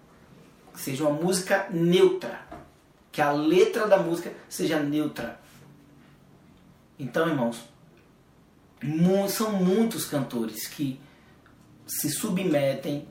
[0.75, 2.41] Seja uma música neutra.
[3.11, 5.39] Que a letra da música seja neutra.
[6.99, 7.63] Então, irmãos,
[9.29, 10.99] são muitos cantores que
[11.85, 13.07] se submetem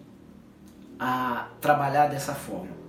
[0.98, 2.85] a trabalhar dessa forma.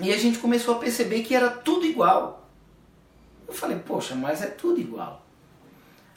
[0.00, 2.48] E a gente começou a perceber que era tudo igual.
[3.46, 5.24] Eu falei, poxa, mas é tudo igual.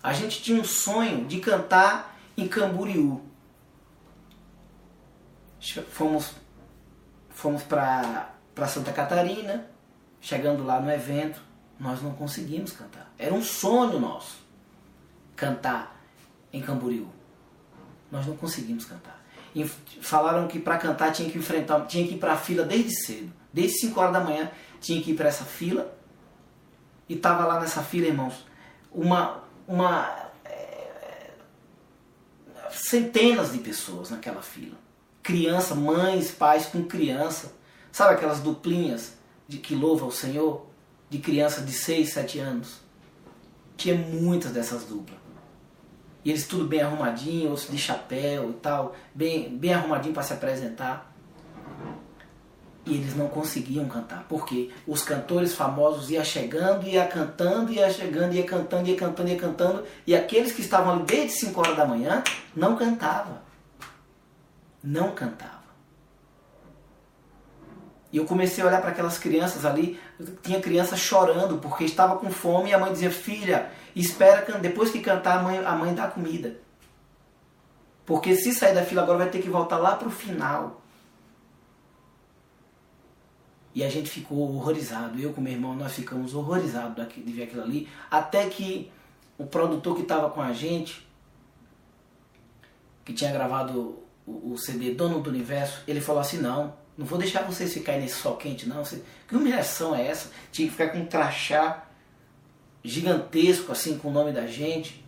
[0.02, 3.22] A gente tinha um sonho de cantar em Camboriú.
[5.90, 6.32] Fomos,
[7.30, 8.30] fomos para
[8.68, 9.70] Santa Catarina,
[10.22, 11.42] chegando lá no evento,
[11.80, 13.12] nós não conseguimos cantar.
[13.18, 14.38] Era um sonho nosso
[15.36, 16.00] cantar
[16.54, 17.08] em Camboriú.
[18.12, 19.22] Nós não conseguimos cantar.
[19.54, 22.92] E falaram que para cantar tinha que enfrentar, tinha que ir para a fila desde
[23.06, 23.34] cedo.
[23.56, 25.98] Desde 5 horas da manhã tinha que ir para essa fila.
[27.08, 28.46] E tava lá nessa fila, irmãos,
[28.92, 31.32] uma uma é,
[32.70, 34.76] centenas de pessoas naquela fila.
[35.24, 37.54] Criança, mães, pais com criança.
[37.94, 39.14] Sabe aquelas duplinhas
[39.48, 40.68] de que louva o Senhor?
[41.10, 42.82] De criança de 6, 7 anos.
[43.78, 45.18] Tinha muitas dessas duplas.
[46.26, 51.15] E eles tudo bem arrumadinho, de chapéu e tal, bem, bem arrumadinho para se apresentar.
[52.86, 58.36] E eles não conseguiam cantar, porque os cantores famosos iam chegando, ia cantando, ia chegando,
[58.36, 61.86] ia cantando, ia cantando, ia cantando, e aqueles que estavam ali desde 5 horas da
[61.86, 62.24] manhã
[62.56, 63.40] não cantavam.
[64.84, 65.56] Não cantavam.
[68.12, 70.00] E eu comecei a olhar para aquelas crianças ali,
[70.42, 75.02] tinha criança chorando porque estava com fome e a mãe dizia: Filha, espera, depois que
[75.02, 76.56] cantar, a mãe, a mãe dá comida.
[78.06, 80.85] Porque se sair da fila agora vai ter que voltar lá para o final.
[83.76, 85.20] E a gente ficou horrorizado.
[85.20, 87.90] Eu com meu irmão, nós ficamos horrorizados de ver aquilo ali.
[88.10, 88.90] Até que
[89.38, 91.06] o produtor que estava com a gente,
[93.04, 97.42] que tinha gravado o, CD Dono do Universo, ele falou assim, não, não vou deixar
[97.42, 98.82] vocês ficarem nesse sol quente, não.
[99.28, 100.32] Que humilhação é essa?
[100.54, 101.86] Tinha que ficar com um crachá
[102.82, 105.04] gigantesco, assim, com o nome da gente.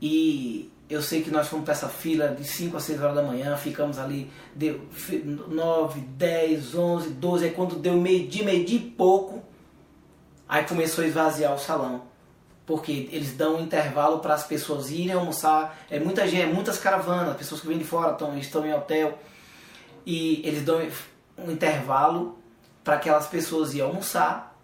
[0.00, 3.22] E eu sei que nós fomos para essa fila de 5 a 6 horas da
[3.22, 4.80] manhã, ficamos ali, deu
[5.48, 9.42] 9, 10, 11, 12, aí quando deu meio dia, meio dia e pouco,
[10.48, 12.02] aí começou a esvaziar o salão.
[12.64, 16.78] Porque eles dão um intervalo para as pessoas irem almoçar, é muita gente, é muitas
[16.78, 19.18] caravanas, pessoas que vêm de fora estão, estão em hotel,
[20.04, 20.80] e eles dão
[21.36, 22.38] um intervalo
[22.84, 24.55] para aquelas pessoas ir almoçar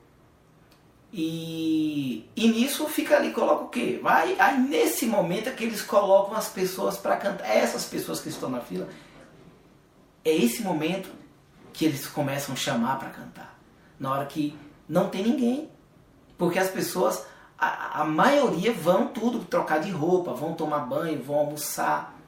[1.12, 4.00] e, e nisso fica ali, coloca o quê?
[4.02, 7.44] Vai, aí nesse momento é que eles colocam as pessoas para cantar.
[7.44, 8.88] Essas pessoas que estão na fila,
[10.24, 11.10] é esse momento
[11.70, 13.58] que eles começam a chamar para cantar.
[14.00, 15.70] Na hora que não tem ninguém.
[16.38, 17.26] Porque as pessoas,
[17.58, 22.18] a, a maioria vão tudo trocar de roupa, vão tomar banho, vão almoçar.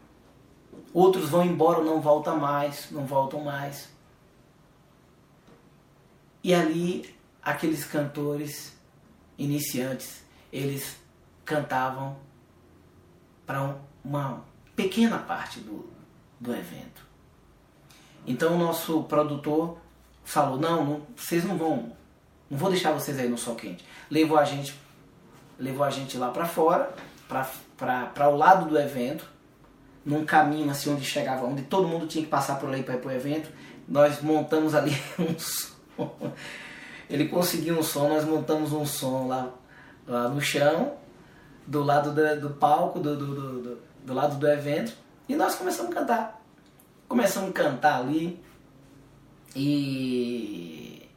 [0.92, 3.88] Outros vão embora, não voltam mais, não voltam mais.
[6.42, 8.73] E ali aqueles cantores
[9.38, 10.96] iniciantes, eles
[11.44, 12.16] cantavam
[13.46, 14.44] para um, uma
[14.74, 15.88] pequena parte do,
[16.40, 17.04] do evento.
[18.26, 19.78] Então o nosso produtor
[20.24, 21.92] falou, não, não, vocês não vão,
[22.50, 23.84] não vou deixar vocês aí no sol quente.
[24.10, 24.74] Levou a gente,
[25.58, 26.94] levou a gente lá para fora,
[27.76, 29.28] para o lado do evento,
[30.04, 33.00] num caminho assim onde chegava, onde todo mundo tinha que passar por ali para ir
[33.00, 33.50] para o evento.
[33.86, 35.74] Nós montamos ali um som
[37.08, 39.50] ele conseguiu um som, nós montamos um som lá,
[40.06, 40.94] lá no chão,
[41.66, 44.92] do lado do, do palco, do, do, do, do lado do evento,
[45.28, 46.42] e nós começamos a cantar.
[47.08, 48.42] Começamos a cantar ali
[49.54, 51.08] e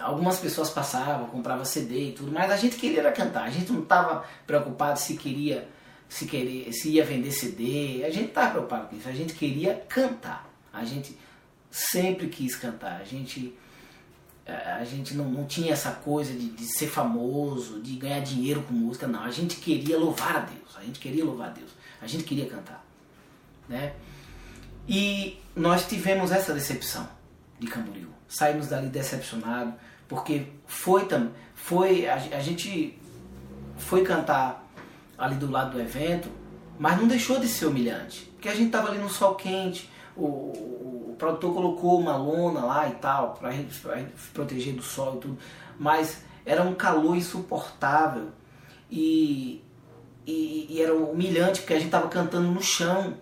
[0.00, 3.82] algumas pessoas passavam, compravam CD e tudo, mas a gente queria cantar, a gente não
[3.82, 5.68] estava preocupado se queria,
[6.08, 9.74] se queria, se ia vender CD, a gente estava preocupado com isso, a gente queria
[9.88, 10.54] cantar.
[10.72, 11.16] A gente
[11.70, 13.00] sempre quis cantar.
[13.00, 13.56] A gente,
[14.46, 18.74] a gente não, não tinha essa coisa de, de ser famoso, de ganhar dinheiro com
[18.74, 19.22] música, não.
[19.22, 21.70] A gente queria louvar a Deus, a gente queria louvar a Deus,
[22.00, 22.84] a gente queria cantar.
[23.68, 23.94] Né?
[24.86, 27.08] E nós tivemos essa decepção
[27.58, 28.08] de Camboriú.
[28.28, 29.74] Saímos dali decepcionados,
[30.06, 31.08] porque foi,
[31.54, 32.98] foi a, a gente
[33.78, 34.68] foi cantar
[35.16, 36.28] ali do lado do evento,
[36.78, 38.24] mas não deixou de ser humilhante.
[38.34, 40.22] Porque a gente estava ali no sol quente, o,
[41.14, 43.52] o, produtor colocou uma lona lá e tal, para
[44.32, 45.38] proteger do sol e tudo,
[45.78, 48.28] mas era um calor insuportável
[48.90, 49.64] e,
[50.26, 53.14] e, e era humilhante porque a gente estava cantando no chão.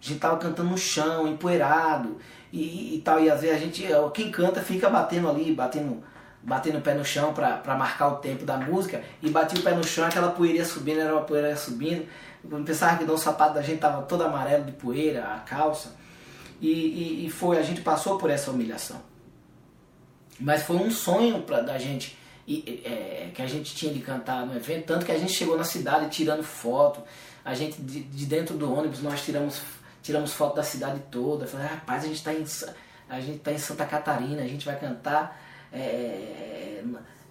[0.00, 2.18] A gente tava cantando no chão, empoeirado
[2.52, 3.20] e, e, tal.
[3.20, 6.02] E às vezes a gente, quem canta fica batendo ali, batendo,
[6.42, 9.02] batendo o pé no chão para marcar o tempo da música.
[9.22, 12.06] E batia o pé no chão, aquela poeira subindo, era uma poeira subindo.
[12.48, 15.96] Eu pensava que o sapato da gente tava todo amarelo de poeira, a calça.
[16.60, 19.00] E, e, e, foi, a gente passou por essa humilhação.
[20.38, 24.46] Mas foi um sonho pra, da gente e, é, que a gente tinha de cantar
[24.46, 27.02] no evento, tanto que a gente chegou na cidade tirando foto.
[27.44, 29.60] A gente de, de dentro do ônibus nós tiramos
[30.02, 31.46] tiramos foto da cidade toda.
[31.46, 32.44] Falei, rapaz, a gente está em,
[33.08, 35.40] a gente tá em Santa Catarina, a gente vai cantar
[35.72, 36.82] é,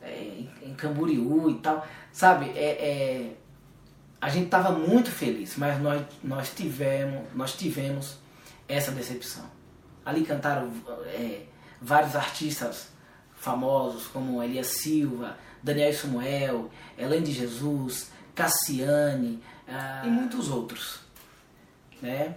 [0.02, 1.86] é, em Camboriú e tal.
[2.12, 3.34] Sabe, é, é
[4.24, 8.18] a gente estava muito feliz, mas nós, nós, tivemos, nós tivemos
[8.74, 9.46] essa decepção.
[10.06, 10.72] Ali cantaram
[11.06, 11.44] é,
[11.82, 12.88] vários artistas
[13.36, 21.00] famosos, como Elias Silva, Daniel Samuel, Helene de Jesus, Cassiane ah, e muitos outros.
[22.02, 22.36] Né?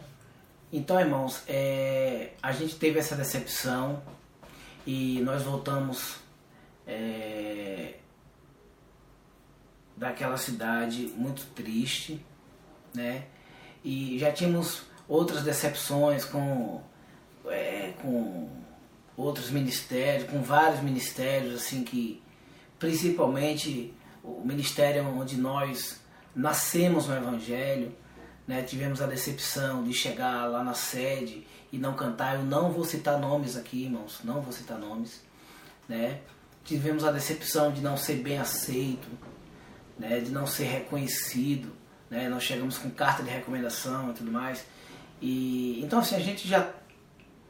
[0.72, 4.02] Então, irmãos, é, a gente teve essa decepção
[4.86, 6.16] e nós voltamos
[6.86, 7.94] é,
[9.96, 12.24] daquela cidade muito triste,
[12.94, 13.24] né?
[13.84, 16.80] E já tínhamos outras decepções com,
[17.46, 18.48] é, com
[19.16, 22.22] outros ministérios, com vários ministérios, assim que
[22.78, 26.00] principalmente o ministério onde nós
[26.34, 27.94] nascemos no Evangelho,
[28.46, 28.62] né?
[28.62, 32.36] Tivemos a decepção de chegar lá na sede e não cantar.
[32.36, 35.24] Eu não vou citar nomes aqui, irmãos, não vou citar nomes.
[35.88, 36.20] Né?
[36.64, 39.08] Tivemos a decepção de não ser bem aceito,
[39.98, 40.20] né?
[40.20, 41.72] de não ser reconhecido.
[42.08, 42.28] Né?
[42.28, 44.64] Nós chegamos com carta de recomendação e tudo mais.
[45.20, 46.70] E, então, assim, a gente já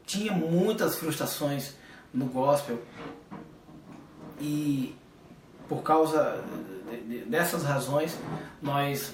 [0.05, 1.75] tinha muitas frustrações
[2.13, 2.81] no gospel.
[4.39, 4.95] E
[5.67, 6.43] por causa
[7.27, 8.17] dessas razões,
[8.61, 9.13] nós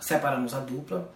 [0.00, 1.12] separamos a dupla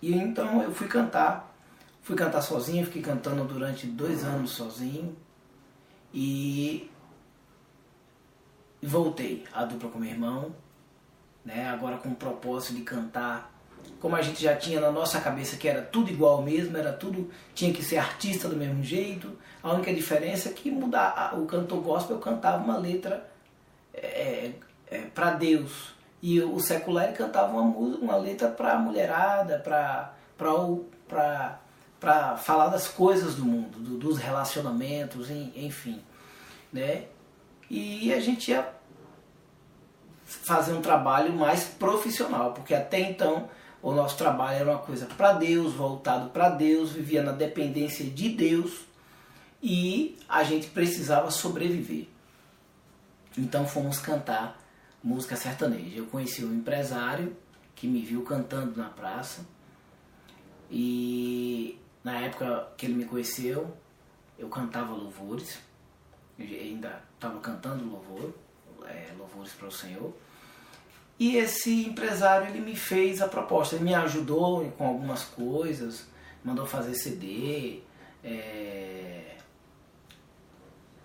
[0.00, 1.54] e então eu fui cantar,
[2.02, 5.16] fui cantar sozinho, fiquei cantando durante dois anos sozinho
[6.12, 6.90] e
[8.82, 10.54] voltei à dupla com meu irmão,
[11.44, 11.68] né?
[11.68, 13.51] Agora com o propósito de cantar
[14.00, 17.30] como a gente já tinha na nossa cabeça que era tudo igual mesmo, era tudo
[17.54, 19.30] tinha que ser artista do mesmo jeito.
[19.62, 23.30] A única diferença é que mudar o cantor gospel cantava uma letra
[23.94, 24.52] é,
[24.90, 27.62] é, para Deus, e o secular cantava uma,
[27.96, 30.14] uma letra para a mulherada, para
[32.36, 36.00] falar das coisas do mundo, do, dos relacionamentos, enfim.
[36.72, 37.06] Né?
[37.68, 38.68] E a gente ia
[40.24, 43.48] fazer um trabalho mais profissional, porque até então
[43.82, 48.28] o nosso trabalho era uma coisa para Deus, voltado para Deus, vivia na dependência de
[48.28, 48.82] Deus
[49.60, 52.06] e a gente precisava sobreviver.
[53.36, 54.60] Então fomos cantar
[55.02, 55.98] música sertaneja.
[55.98, 57.36] Eu conheci um empresário
[57.74, 59.44] que me viu cantando na praça
[60.70, 63.76] e na época que ele me conheceu,
[64.38, 65.58] eu cantava louvores,
[66.38, 68.32] eu ainda estava cantando louvor,
[68.86, 70.12] é, louvores para o Senhor.
[71.18, 76.06] E esse empresário ele me fez a proposta, ele me ajudou com algumas coisas,
[76.42, 77.80] mandou fazer CD,
[78.24, 79.36] é,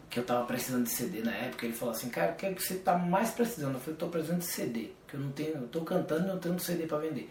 [0.09, 2.53] que eu tava precisando de CD na época, ele falou assim, cara, o que, é
[2.53, 3.75] que você tá mais precisando?
[3.75, 6.39] Eu falei, tô precisando de CD, que eu não tenho, eu tô cantando e não
[6.39, 7.29] tenho CD para vender.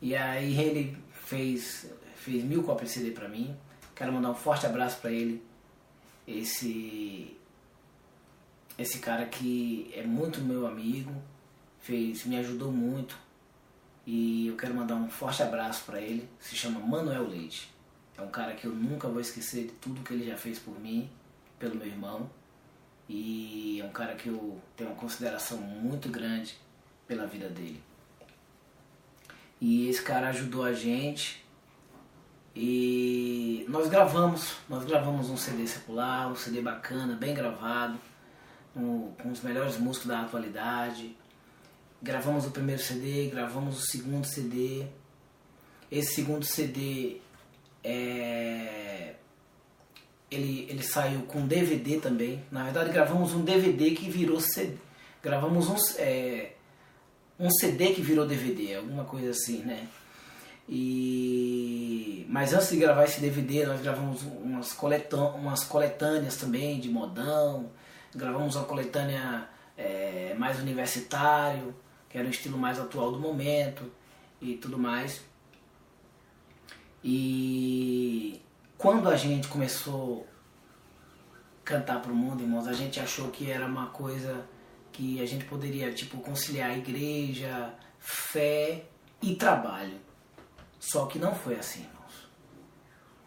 [0.00, 3.56] E aí ele fez, fez mil cópias de CD para mim.
[3.94, 5.42] Quero mandar um forte abraço para ele.
[6.26, 7.34] Esse
[8.76, 11.10] esse cara que é muito meu amigo,
[11.88, 13.16] fez, me ajudou muito.
[14.06, 16.28] E eu quero mandar um forte abraço para ele.
[16.38, 17.72] Se chama Manuel Leite.
[18.16, 20.78] É um cara que eu nunca vou esquecer de tudo que ele já fez por
[20.78, 21.08] mim
[21.58, 22.28] pelo meu irmão
[23.08, 26.58] e é um cara que eu tenho uma consideração muito grande
[27.06, 27.80] pela vida dele.
[29.60, 31.44] E esse cara ajudou a gente
[32.54, 37.98] e nós gravamos, nós gravamos um CD secular, um CD bacana, bem gravado,
[38.74, 41.16] com os melhores músicos da atualidade.
[42.00, 44.86] Gravamos o primeiro CD, gravamos o segundo CD.
[45.90, 47.20] Esse segundo CD
[47.82, 49.14] é,
[50.30, 52.44] ele, ele saiu com DVD também.
[52.50, 54.74] Na verdade, gravamos um DVD que virou CD.
[55.22, 56.52] Gravamos um, é,
[57.38, 59.88] um CD que virou DVD, alguma coisa assim, né?
[60.68, 62.26] E...
[62.28, 67.70] Mas antes de gravar esse DVD, nós gravamos umas, coletân umas coletâneas também de modão.
[68.14, 71.74] Gravamos uma coletânea é, mais universitário,
[72.08, 73.90] que era o estilo mais atual do momento
[74.40, 75.22] e tudo mais.
[77.02, 78.40] E
[78.76, 80.26] quando a gente começou
[81.62, 84.46] a cantar para o mundo, irmãos, a gente achou que era uma coisa
[84.92, 88.84] que a gente poderia tipo conciliar igreja, fé
[89.22, 89.98] e trabalho.
[90.80, 92.28] Só que não foi assim, irmãos.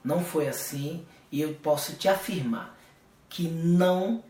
[0.03, 2.77] Não foi assim e eu posso te afirmar
[3.29, 4.23] que não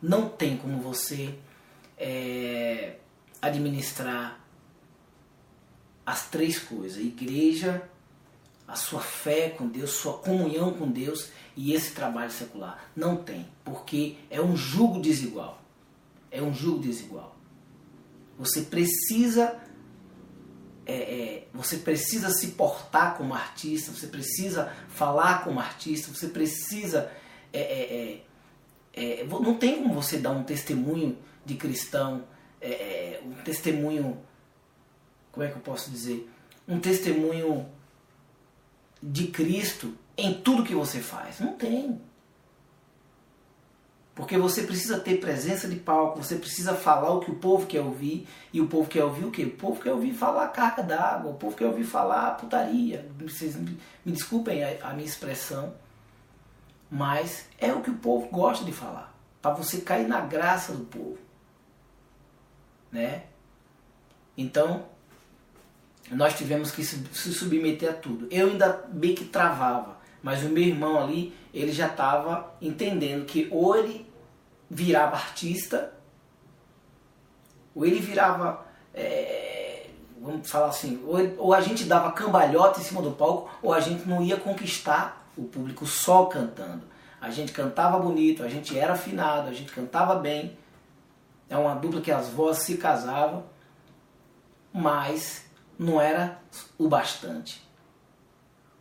[0.00, 1.38] não tem como você
[1.96, 2.96] é,
[3.40, 4.40] administrar
[6.04, 7.82] as três coisas: igreja,
[8.66, 12.90] a sua fé com Deus, sua comunhão com Deus e esse trabalho secular.
[12.94, 15.62] Não tem, porque é um jugo desigual.
[16.30, 17.36] É um jugo desigual.
[18.38, 19.58] Você precisa
[20.88, 27.12] é, é, você precisa se portar como artista, você precisa falar como artista, você precisa.
[27.52, 28.22] É, é,
[28.94, 32.24] é, é não tem como você dar um testemunho de cristão,
[33.24, 34.18] um testemunho.
[35.32, 36.28] Como é que eu posso dizer?
[36.66, 37.66] Um testemunho
[39.02, 41.40] de Cristo em tudo que você faz.
[41.40, 42.00] Não tem.
[44.18, 47.80] Porque você precisa ter presença de palco, você precisa falar o que o povo quer
[47.80, 49.44] ouvir, e o povo quer ouvir o quê?
[49.44, 53.08] O povo quer ouvir falar carga d'água, o povo quer ouvir falar putaria.
[53.16, 55.72] Vocês me, me desculpem a, a minha expressão,
[56.90, 60.84] mas é o que o povo gosta de falar, para você cair na graça do
[60.86, 61.27] povo.
[62.90, 63.24] Né?
[64.36, 64.84] Então,
[66.10, 68.28] nós tivemos que se submeter a tudo.
[68.30, 73.48] Eu ainda bem que travava, mas o meu irmão ali, ele já estava entendendo que
[73.50, 74.08] ou ele
[74.70, 75.92] virava artista,
[77.74, 79.86] ou ele virava, é,
[80.20, 83.72] vamos falar assim, ou, ele, ou a gente dava cambalhota em cima do palco, ou
[83.72, 86.82] a gente não ia conquistar o público só cantando.
[87.20, 90.56] A gente cantava bonito, a gente era afinado, a gente cantava bem.
[91.48, 93.44] É uma dupla que as vozes se casavam,
[94.72, 95.44] mas
[95.78, 96.40] não era
[96.76, 97.62] o bastante.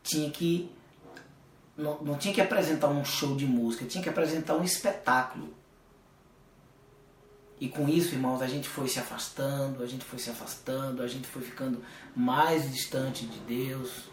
[0.03, 0.71] Tinha que
[1.77, 5.53] não, não tinha que apresentar um show de música, tinha que apresentar um espetáculo.
[7.59, 11.07] E com isso, irmãos, a gente foi se afastando, a gente foi se afastando, a
[11.07, 11.83] gente foi ficando
[12.15, 14.09] mais distante de Deus.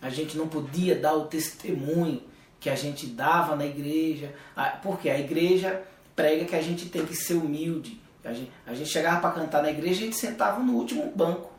[0.00, 2.22] A gente não podia dar o testemunho
[2.58, 4.34] que a gente dava na igreja,
[4.82, 5.84] porque a igreja
[6.14, 8.00] prega que a gente tem que ser humilde.
[8.24, 11.50] A gente, a gente chegava para cantar na igreja, a gente sentava no último banco.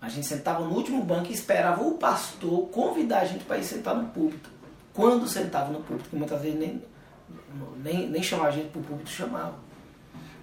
[0.00, 3.64] A gente sentava no último banco e esperava o pastor convidar a gente para ir
[3.64, 4.50] sentar no púlpito.
[4.92, 6.82] Quando sentava no púlpito, que muitas vezes nem,
[7.82, 9.54] nem, nem chamava a gente para o púlpito, chamava.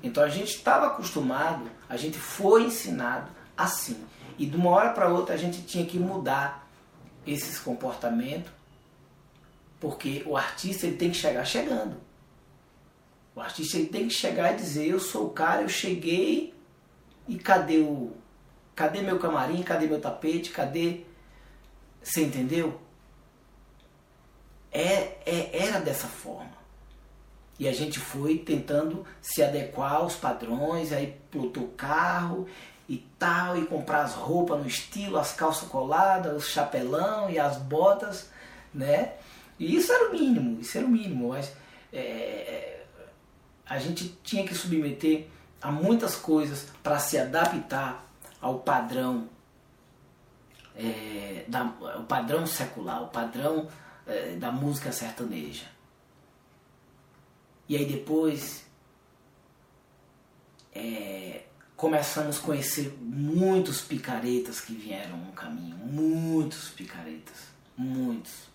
[0.04, 4.04] Então a gente estava acostumado, a gente foi ensinado assim.
[4.38, 6.68] E de uma hora para outra a gente tinha que mudar
[7.26, 8.52] esses comportamentos,
[9.80, 11.96] porque o artista ele tem que chegar chegando.
[13.36, 16.54] O artista ele tem que chegar e dizer: Eu sou o cara, eu cheguei
[17.28, 18.14] e cadê o,
[18.76, 19.62] Cadê meu camarim?
[19.62, 20.50] Cadê meu tapete?
[20.50, 21.02] Cadê.
[22.02, 22.80] Você entendeu?
[24.72, 26.62] É, é, era dessa forma.
[27.60, 32.48] E a gente foi tentando se adequar aos padrões, aí plotou carro
[32.90, 37.58] e tal, e comprar as roupas no estilo, as calças coladas, os chapelão e as
[37.58, 38.30] botas,
[38.74, 39.14] né?
[39.60, 41.54] E isso era o mínimo, isso era o mínimo, mas
[41.94, 42.81] é,
[43.72, 45.28] a gente tinha que submeter
[45.62, 48.06] a muitas coisas para se adaptar
[48.42, 49.30] ao padrão
[50.76, 51.64] é, da,
[51.98, 53.70] o padrão secular, o padrão
[54.06, 55.68] é, da música sertaneja.
[57.70, 58.66] E aí depois
[60.76, 61.44] é,
[61.78, 67.38] começamos a conhecer muitos picaretas que vieram no caminho, muitos picaretas,
[67.78, 68.51] muitos.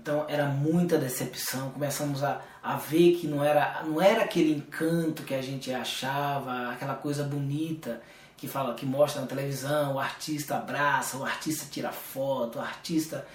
[0.00, 5.24] Então era muita decepção, começamos a, a ver que não era, não era aquele encanto
[5.24, 8.00] que a gente achava, aquela coisa bonita
[8.36, 13.26] que fala, que mostra na televisão, o artista abraça, o artista tira foto, o artista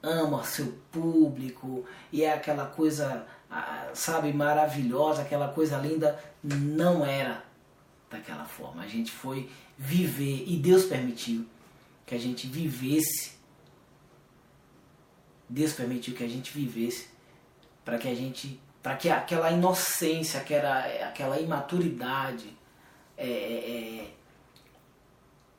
[0.00, 3.26] ama seu público e é aquela coisa,
[3.92, 7.42] sabe, maravilhosa, aquela coisa linda, não era
[8.08, 8.84] daquela forma.
[8.84, 11.44] A gente foi viver e Deus permitiu
[12.06, 13.41] que a gente vivesse.
[15.52, 17.08] Deus permitiu que a gente vivesse
[17.84, 20.78] para que a gente, para que aquela inocência, aquela,
[21.08, 22.56] aquela imaturidade,
[23.16, 24.12] é, é, é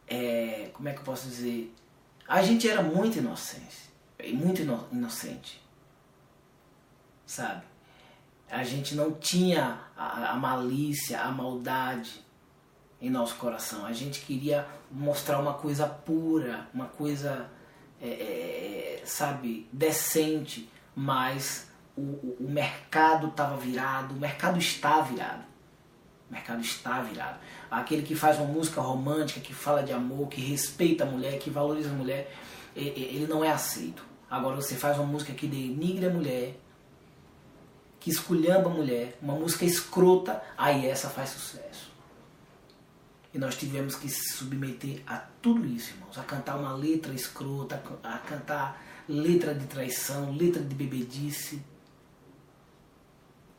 [0.07, 1.73] é, como é que eu posso dizer?
[2.27, 3.89] A gente era muito inocente,
[4.33, 5.61] muito ino inocente.
[7.25, 7.63] sabe?
[8.49, 12.23] A gente não tinha a, a malícia, a maldade
[13.01, 13.85] em nosso coração.
[13.85, 17.49] A gente queria mostrar uma coisa pura, uma coisa,
[18.03, 25.43] é, é, sabe, decente, mas o, o, mercado estava virado, o mercado está virado.
[26.29, 27.39] O mercado está virado.
[27.71, 31.49] Aquele que faz uma música romântica, que fala de amor, que respeita a mulher, que
[31.49, 32.29] valoriza a mulher,
[32.75, 34.03] ele não é aceito.
[34.29, 36.57] Agora você faz uma música que denigre a mulher,
[38.01, 41.92] que esculhamba a mulher, uma música escrota, aí essa faz sucesso.
[43.33, 46.17] E nós tivemos que se submeter a tudo isso, irmãos.
[46.17, 51.61] A cantar uma letra escrota, a cantar letra de traição, letra de bebedice,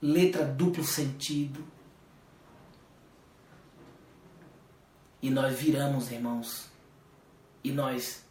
[0.00, 1.64] letra duplo sentido.
[5.20, 6.68] E nós viramos, irmãos,
[7.64, 8.22] e nós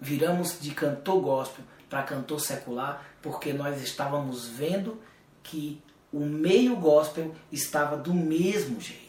[0.00, 4.98] viramos de cantor gospel para cantor secular, porque nós estávamos vendo
[5.42, 9.01] que o meio gospel estava do mesmo jeito.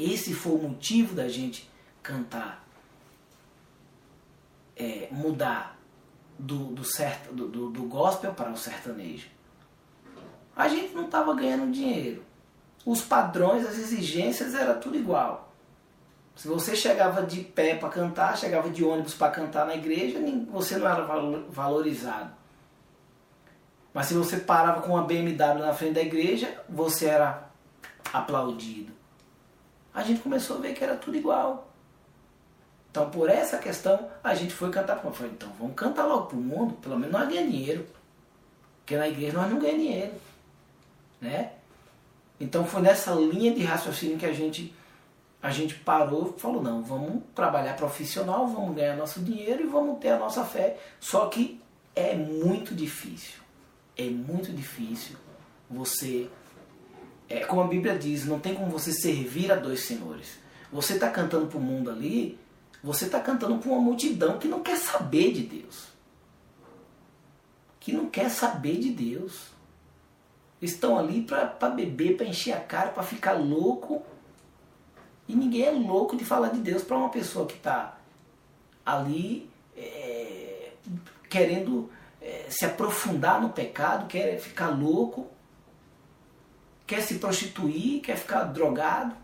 [0.00, 1.70] Esse foi o motivo da gente
[2.02, 2.64] cantar,
[4.74, 5.78] é, mudar
[6.38, 9.28] do, do, certo, do, do, gospel para o sertanejo.
[10.56, 12.24] A gente não estava ganhando dinheiro.
[12.86, 15.52] Os padrões, as exigências era tudo igual.
[16.34, 20.18] Se você chegava de pé para cantar, chegava de ônibus para cantar na igreja,
[20.50, 21.04] você não era
[21.50, 22.32] valorizado.
[23.92, 27.50] Mas se você parava com uma BMW na frente da igreja, você era
[28.14, 28.99] aplaudido
[29.92, 31.70] a gente começou a ver que era tudo igual.
[32.90, 36.36] Então, por essa questão, a gente foi cantar para Falei, então vamos cantar logo para
[36.36, 37.86] o mundo, pelo menos nós ganhamos dinheiro.
[38.80, 40.12] Porque na igreja nós não ganhamos dinheiro.
[41.20, 41.52] Né?
[42.40, 44.74] Então foi nessa linha de raciocínio que a gente,
[45.40, 50.00] a gente parou e falou, não, vamos trabalhar profissional, vamos ganhar nosso dinheiro e vamos
[50.00, 50.76] ter a nossa fé.
[50.98, 51.60] Só que
[51.94, 53.40] é muito difícil.
[53.96, 55.16] É muito difícil
[55.68, 56.28] você
[57.30, 60.40] é, como a Bíblia diz, não tem como você servir a dois senhores.
[60.72, 62.36] Você está cantando para o mundo ali,
[62.82, 65.86] você está cantando para uma multidão que não quer saber de Deus.
[67.78, 69.46] Que não quer saber de Deus.
[70.60, 74.02] Estão ali para beber, para encher a cara, para ficar louco.
[75.28, 77.96] E ninguém é louco de falar de Deus para uma pessoa que está
[78.84, 80.72] ali é,
[81.28, 81.88] querendo
[82.20, 85.28] é, se aprofundar no pecado, quer ficar louco
[86.90, 89.14] quer se prostituir, quer ficar drogado.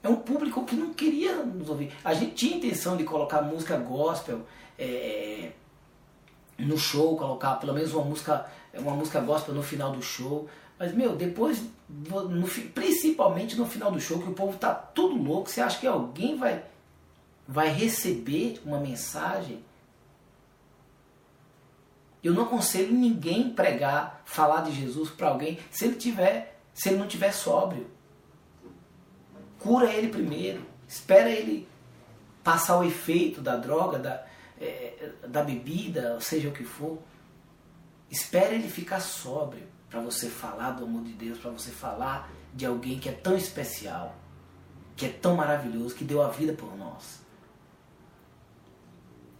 [0.00, 1.92] É um público que não queria nos ouvir.
[2.04, 4.42] A gente tinha intenção de colocar música gospel
[4.78, 5.50] é,
[6.56, 10.48] no show, colocar pelo menos uma música, uma música gospel no final do show.
[10.78, 15.50] Mas, meu, depois, no, principalmente no final do show, que o povo tá tudo louco,
[15.50, 16.62] você acha que alguém vai,
[17.46, 19.64] vai receber uma mensagem
[22.22, 26.98] eu não aconselho ninguém pregar, falar de Jesus para alguém se ele tiver, se ele
[26.98, 27.90] não tiver sóbrio.
[29.58, 31.68] Cura ele primeiro, espera ele
[32.42, 34.26] passar o efeito da droga, da,
[34.60, 36.98] é, da bebida, seja o que for.
[38.10, 42.66] Espera ele ficar sóbrio para você falar do amor de Deus, para você falar de
[42.66, 44.14] alguém que é tão especial,
[44.96, 47.20] que é tão maravilhoso, que deu a vida por nós.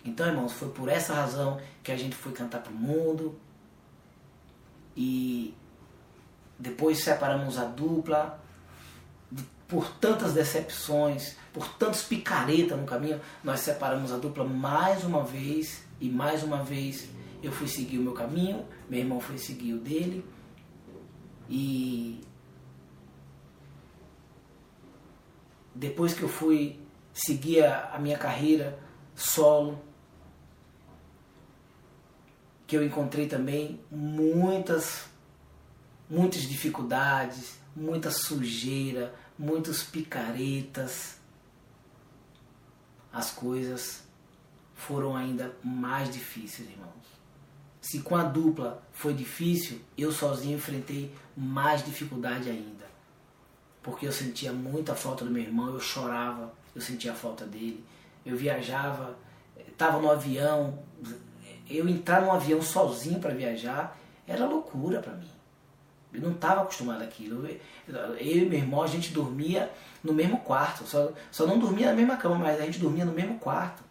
[0.05, 3.39] Então, irmãos, foi por essa razão que a gente foi cantar para o mundo.
[4.97, 5.55] E
[6.59, 8.41] depois separamos a dupla.
[9.69, 15.85] Por tantas decepções, por tantos picaretas no caminho, nós separamos a dupla mais uma vez.
[16.01, 17.09] E mais uma vez
[17.43, 20.25] eu fui seguir o meu caminho, meu irmão foi seguir o dele.
[21.49, 22.21] E
[25.75, 26.81] depois que eu fui
[27.13, 28.79] seguir a, a minha carreira
[29.15, 29.79] solo,
[32.71, 35.07] que eu encontrei também muitas,
[36.09, 41.16] muitas dificuldades, muita sujeira, muitos picaretas.
[43.12, 44.05] As coisas
[44.77, 46.93] foram ainda mais difíceis, irmãos.
[47.81, 52.87] Se com a dupla foi difícil, eu sozinho enfrentei mais dificuldade ainda.
[53.83, 57.85] Porque eu sentia muita falta do meu irmão, eu chorava, eu sentia a falta dele.
[58.25, 59.18] Eu viajava,
[59.59, 60.79] estava no avião,
[61.71, 63.97] eu entrar num avião sozinho para viajar
[64.27, 65.29] era loucura para mim.
[66.12, 67.47] Eu não estava acostumado àquilo.
[67.47, 69.71] Eu, e meu irmão, a gente dormia
[70.03, 70.85] no mesmo quarto.
[70.85, 73.83] Só, só não dormia na mesma cama, mas a gente dormia no mesmo quarto.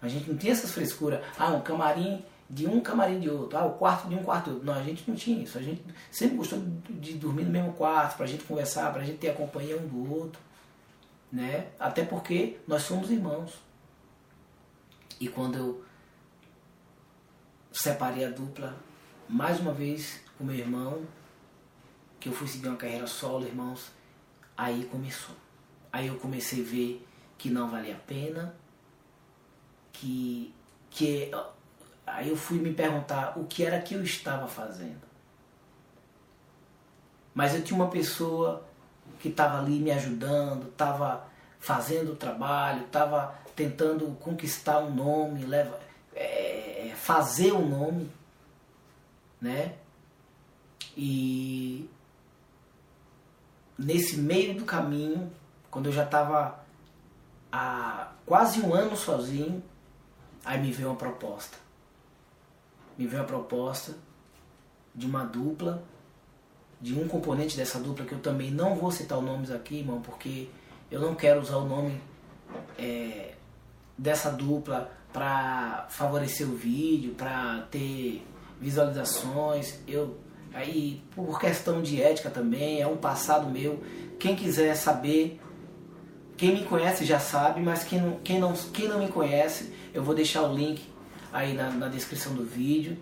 [0.00, 1.20] A gente não tinha essas frescuras.
[1.38, 3.58] Ah, um camarim de um, camarim de outro.
[3.58, 4.66] Ah, o quarto de um, quarto de outro.
[4.66, 5.58] Não, a gente não tinha isso.
[5.58, 9.04] A gente sempre gostou de dormir no mesmo quarto, para a gente conversar, para a
[9.04, 10.40] gente ter a companhia um do outro.
[11.30, 11.66] Né?
[11.78, 13.52] Até porque nós somos irmãos.
[15.20, 15.84] E quando eu
[17.80, 18.76] separei a dupla
[19.26, 21.02] mais uma vez com meu irmão,
[22.18, 23.90] que eu fui seguir uma carreira solo, irmãos.
[24.54, 25.34] Aí começou.
[25.90, 27.08] Aí eu comecei a ver
[27.38, 28.54] que não valia a pena,
[29.92, 30.54] que,
[30.90, 31.30] que
[32.06, 35.00] aí eu fui me perguntar o que era que eu estava fazendo.
[37.32, 38.62] Mas eu tinha uma pessoa
[39.18, 41.26] que estava ali me ajudando, estava
[41.58, 45.80] fazendo o trabalho, estava tentando conquistar um nome, leva,
[47.00, 48.10] fazer um nome,
[49.40, 49.74] né?
[50.96, 51.88] E
[53.78, 55.32] nesse meio do caminho,
[55.70, 56.62] quando eu já estava
[57.50, 59.62] há quase um ano sozinho,
[60.44, 61.56] aí me veio uma proposta.
[62.98, 63.96] Me veio a proposta
[64.94, 65.82] de uma dupla,
[66.80, 70.02] de um componente dessa dupla que eu também não vou citar os nomes aqui, irmão,
[70.02, 70.50] porque
[70.90, 71.98] eu não quero usar o nome
[72.78, 73.34] é,
[73.96, 78.26] dessa dupla para favorecer o vídeo, para ter
[78.60, 79.78] visualizações.
[79.86, 80.18] Eu
[80.52, 83.82] aí por questão de ética também, é um passado meu.
[84.18, 85.40] Quem quiser saber,
[86.36, 90.02] quem me conhece já sabe, mas quem não, quem não, quem não me conhece, eu
[90.02, 90.82] vou deixar o link
[91.32, 92.98] aí na, na descrição do vídeo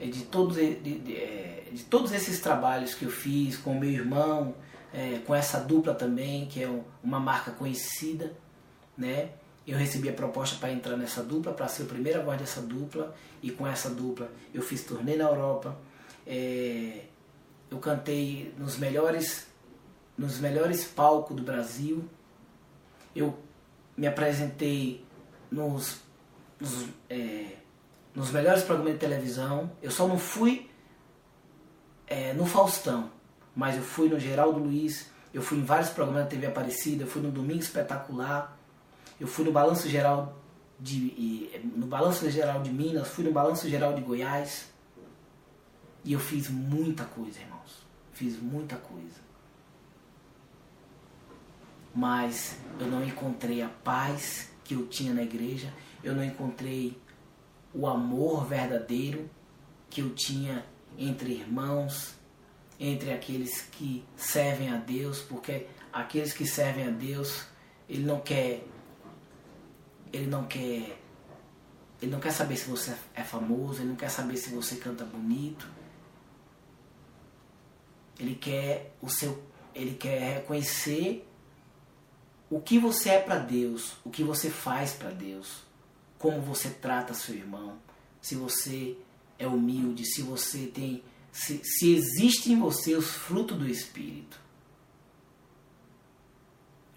[0.00, 3.90] é, de todos, de, de, é, de, todos esses trabalhos que eu fiz com meu
[3.90, 4.54] irmão,
[4.92, 8.32] é, com essa dupla também, que é uma marca conhecida,
[8.96, 9.30] né?
[9.68, 13.14] Eu recebi a proposta para entrar nessa dupla, para ser a primeira voz dessa dupla,
[13.42, 15.76] e com essa dupla eu fiz turnê na Europa.
[16.26, 17.02] É,
[17.70, 19.46] eu cantei nos melhores,
[20.16, 22.02] nos melhores palcos do Brasil.
[23.14, 23.38] Eu
[23.94, 25.04] me apresentei
[25.50, 26.00] nos,
[26.58, 27.56] nos, é,
[28.14, 29.70] nos melhores programas de televisão.
[29.82, 30.70] Eu só não fui
[32.06, 33.10] é, no Faustão,
[33.54, 37.06] mas eu fui no Geraldo Luiz, eu fui em vários programas da TV Aparecida, eu
[37.06, 38.57] fui no Domingo Espetacular,
[39.20, 40.36] eu fui no Balanço Geral
[40.78, 44.68] de, no Balanço Geral de Minas, fui no Balanço Geral de Goiás.
[46.04, 47.86] E eu fiz muita coisa, irmãos.
[48.12, 49.28] Fiz muita coisa.
[51.94, 55.72] Mas eu não encontrei a paz que eu tinha na igreja,
[56.04, 57.00] eu não encontrei
[57.74, 59.28] o amor verdadeiro
[59.90, 60.64] que eu tinha
[60.96, 62.14] entre irmãos,
[62.78, 67.46] entre aqueles que servem a Deus, porque aqueles que servem a Deus,
[67.88, 68.64] ele não quer
[70.12, 70.98] ele não quer
[72.00, 75.04] ele não quer saber se você é famoso, ele não quer saber se você canta
[75.04, 75.68] bonito.
[78.18, 79.42] Ele quer o seu
[79.74, 81.28] ele quer reconhecer
[82.50, 85.62] o que você é para Deus, o que você faz para Deus,
[86.18, 87.78] como você trata seu irmão,
[88.20, 88.96] se você
[89.38, 94.40] é humilde, se você tem se, se existe em você os frutos do Espírito.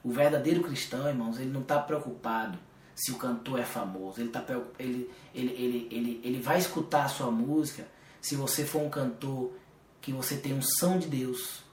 [0.04, 2.58] O verdadeiro cristão, irmãos, ele não está preocupado
[2.96, 4.22] se o cantor é famoso.
[4.22, 4.46] Ele, tá,
[4.78, 7.88] ele, ele, ele, ele, ele vai escutar a sua música
[8.20, 9.54] se você for um cantor
[10.00, 11.64] que você tem unção de Deus.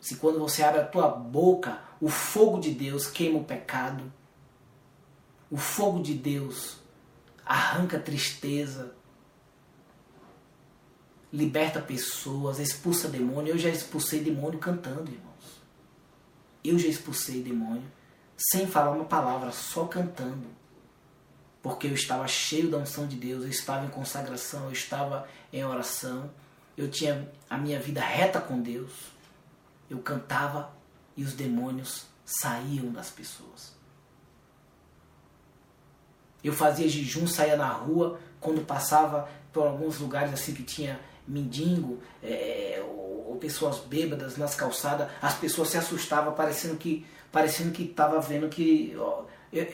[0.00, 4.12] Se quando você abre a tua boca, o fogo de Deus queima o pecado.
[5.50, 6.78] O fogo de Deus
[7.44, 8.94] arranca tristeza,
[11.32, 13.52] liberta pessoas, expulsa demônio.
[13.52, 15.62] Eu já expulsei demônio cantando, irmãos.
[16.64, 17.90] Eu já expulsei demônio
[18.50, 20.46] sem falar uma palavra, só cantando.
[21.62, 25.64] Porque eu estava cheio da unção de Deus, eu estava em consagração, eu estava em
[25.64, 26.30] oração,
[26.76, 28.92] eu tinha a minha vida reta com Deus.
[29.88, 30.72] Eu cantava
[31.16, 33.72] e os demônios saíam das pessoas.
[36.42, 42.02] Eu fazia jejum, saía na rua, quando passava por alguns lugares assim que tinha mendigo
[42.22, 42.71] é,
[43.42, 48.94] pessoas bêbadas nas calçadas, as pessoas se assustavam, parecendo que parecendo que estava vendo que
[48.96, 49.66] ó, eu,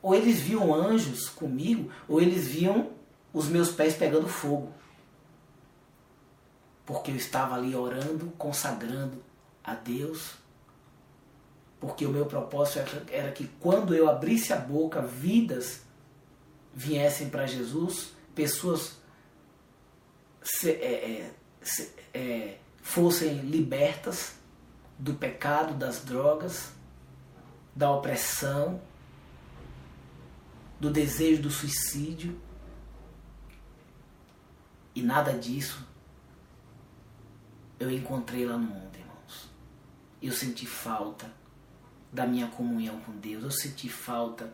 [0.00, 2.92] ou eles viam anjos comigo, ou eles viam
[3.30, 4.72] os meus pés pegando fogo.
[6.86, 9.22] Porque eu estava ali orando, consagrando
[9.62, 10.32] a Deus.
[11.78, 15.82] Porque o meu propósito era que quando eu abrisse a boca, vidas
[16.72, 18.98] viessem para Jesus, pessoas
[20.42, 24.34] se, é, é, se, é, fossem libertas
[24.98, 26.72] do pecado, das drogas,
[27.74, 28.80] da opressão,
[30.78, 32.38] do desejo do suicídio.
[34.94, 35.86] E nada disso
[37.78, 39.50] eu encontrei lá no mundo, irmãos.
[40.20, 41.32] Eu senti falta
[42.12, 44.52] da minha comunhão com Deus, eu senti falta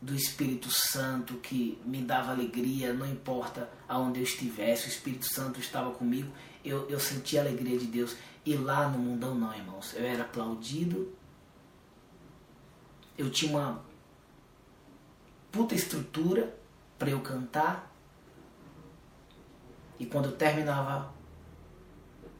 [0.00, 5.60] do Espírito Santo que me dava alegria, não importa aonde eu estivesse, o Espírito Santo
[5.60, 6.32] estava comigo,
[6.64, 8.16] eu, eu senti a alegria de Deus.
[8.44, 11.12] E lá no mundão não, irmãos, eu era aplaudido,
[13.18, 13.84] eu tinha uma
[15.52, 16.58] puta estrutura,
[17.00, 17.90] para eu cantar.
[19.98, 21.12] E quando eu terminava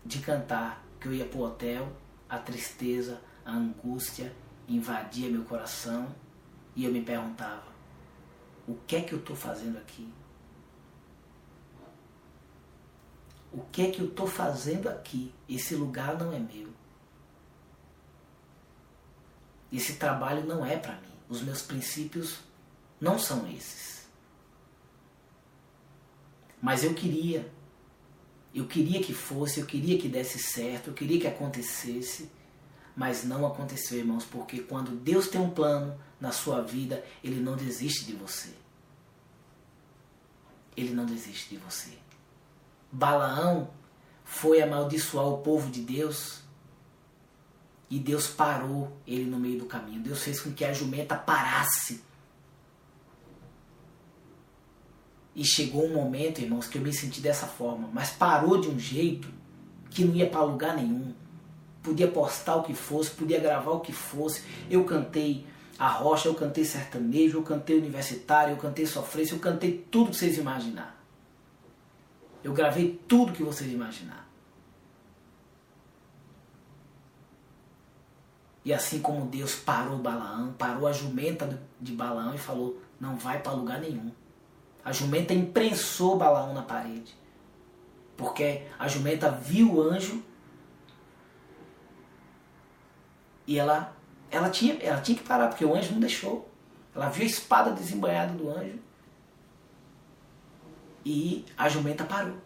[0.04, 1.90] de cantar, que eu ia pro hotel,
[2.28, 4.32] a tristeza, a angústia
[4.68, 6.14] invadia meu coração
[6.74, 7.70] e eu me perguntava:
[8.66, 10.08] o que é que eu estou fazendo aqui?
[13.52, 15.34] O que é que eu estou fazendo aqui?
[15.48, 16.68] Esse lugar não é meu.
[19.72, 21.12] Esse trabalho não é para mim.
[21.28, 22.38] Os meus princípios
[23.00, 24.08] não são esses.
[26.60, 27.50] Mas eu queria.
[28.54, 32.28] Eu queria que fosse, eu queria que desse certo, eu queria que acontecesse,
[32.96, 37.56] mas não aconteceu, irmãos, porque quando Deus tem um plano na sua vida, Ele não
[37.56, 38.50] desiste de você.
[40.76, 41.90] Ele não desiste de você.
[42.92, 43.70] Balaão
[44.24, 46.40] foi amaldiçoar o povo de Deus
[47.90, 50.00] e Deus parou ele no meio do caminho.
[50.00, 52.02] Deus fez com que a jumenta parasse.
[55.34, 58.78] E chegou um momento, irmãos, que eu me senti dessa forma, mas parou de um
[58.78, 59.28] jeito
[59.90, 61.12] que não ia para lugar nenhum.
[61.82, 64.44] Podia postar o que fosse, podia gravar o que fosse.
[64.70, 65.46] Eu cantei
[65.80, 70.16] a rocha, eu cantei sertanejo, eu cantei universitário, eu cantei sofrência, eu cantei tudo que
[70.18, 71.02] vocês imaginar.
[72.44, 74.28] Eu gravei tudo que vocês imaginar.
[78.62, 83.40] E assim como Deus parou Balaão, parou a jumenta de Balaão e falou: não vai
[83.40, 84.12] para lugar nenhum.
[84.84, 87.16] A jumenta imprensou Balaão na parede.
[88.18, 90.22] Porque a jumenta viu o anjo
[93.46, 93.96] e ela,
[94.30, 96.48] ela, tinha, ela tinha que parar, porque o anjo não deixou.
[96.94, 98.78] Ela viu a espada desembanhada do anjo
[101.04, 102.36] e a jumenta parou.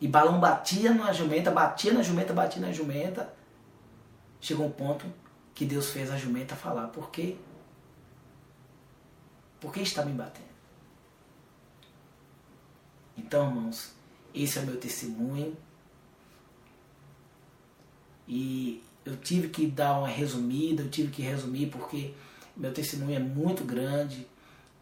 [0.00, 3.32] E Balão batia na jumenta, batia na jumenta, batia na jumenta
[4.42, 5.06] chegou um ponto
[5.54, 7.38] que Deus fez a jumenta falar: Por quê?
[9.60, 10.52] Por que está me batendo?
[13.16, 13.94] Então, irmãos,
[14.34, 15.56] esse é o meu testemunho.
[18.26, 22.12] E eu tive que dar uma resumida, eu tive que resumir porque
[22.56, 24.26] meu testemunho é muito grande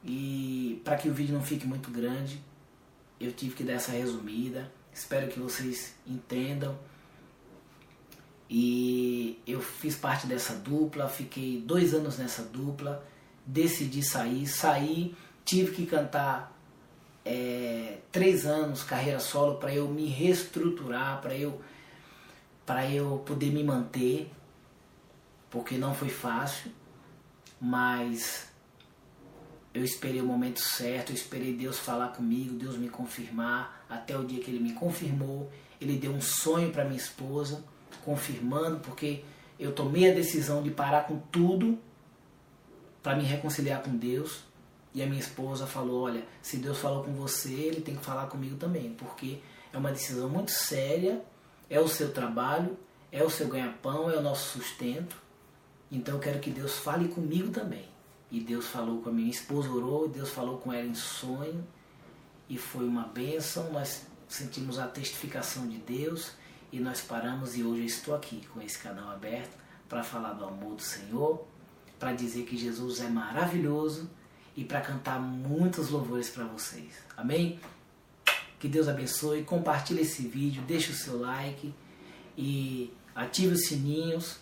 [0.05, 2.41] e para que o vídeo não fique muito grande,
[3.21, 4.71] eu tive que dar essa resumida.
[4.93, 6.77] Espero que vocês entendam
[8.49, 13.07] e eu fiz parte dessa dupla, fiquei dois anos nessa dupla,
[13.47, 15.15] decidi sair, saí,
[15.45, 16.57] tive que cantar
[17.25, 21.61] é, três anos carreira solo para eu me reestruturar, para eu,
[22.71, 24.31] para eu poder me manter,
[25.51, 26.71] porque não foi fácil,
[27.61, 28.47] mas
[29.75, 34.25] eu esperei o momento certo, eu esperei Deus falar comigo, Deus me confirmar, até o
[34.25, 35.51] dia que Ele me confirmou,
[35.81, 37.65] Ele deu um sonho para minha esposa
[38.05, 39.25] confirmando, porque
[39.59, 41.77] eu tomei a decisão de parar com tudo
[43.03, 44.45] para me reconciliar com Deus.
[44.95, 48.29] E a minha esposa falou: Olha, se Deus falou com você, Ele tem que falar
[48.29, 49.41] comigo também, porque
[49.73, 51.21] é uma decisão muito séria,
[51.71, 52.77] é o seu trabalho,
[53.13, 55.17] é o seu ganha-pão, é o nosso sustento.
[55.91, 57.89] Então eu quero que Deus fale comigo também.
[58.31, 61.67] E Deus falou com a minha esposa, orou, Deus falou com ela em sonho,
[62.49, 63.73] e foi uma bênção.
[63.73, 66.33] Nós sentimos a testificação de Deus
[66.73, 69.59] e nós paramos e hoje eu estou aqui com esse canal aberto
[69.89, 71.45] para falar do amor do Senhor,
[71.99, 74.09] para dizer que Jesus é maravilhoso
[74.57, 76.93] e para cantar muitos louvores para vocês.
[77.17, 77.59] Amém?
[78.61, 81.75] Que Deus abençoe, compartilhe esse vídeo, deixe o seu like
[82.37, 84.37] e ative os sininhos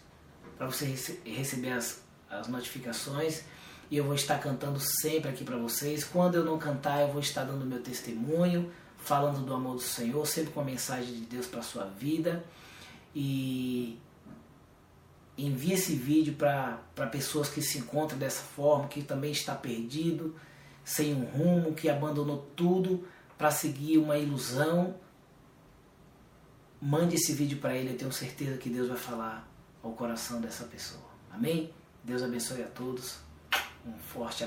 [0.57, 0.87] para você
[1.25, 3.45] receber as, as notificações.
[3.89, 6.03] E eu vou estar cantando sempre aqui para vocês.
[6.03, 10.27] Quando eu não cantar, eu vou estar dando meu testemunho falando do amor do Senhor,
[10.27, 12.45] sempre com a mensagem de Deus para sua vida.
[13.15, 14.01] E
[15.39, 20.35] envie esse vídeo para pessoas que se encontram dessa forma, que também está perdido,
[20.85, 23.07] sem um rumo, que abandonou tudo
[23.39, 24.97] para seguir uma ilusão.
[26.83, 29.49] Mande esse vídeo para ele, eu tenho certeza que Deus vai falar
[29.83, 31.09] ao coração dessa pessoa.
[31.31, 31.73] Amém?
[32.05, 33.19] Deus abençoe a todos.
[33.87, 34.47] Um forte abraço.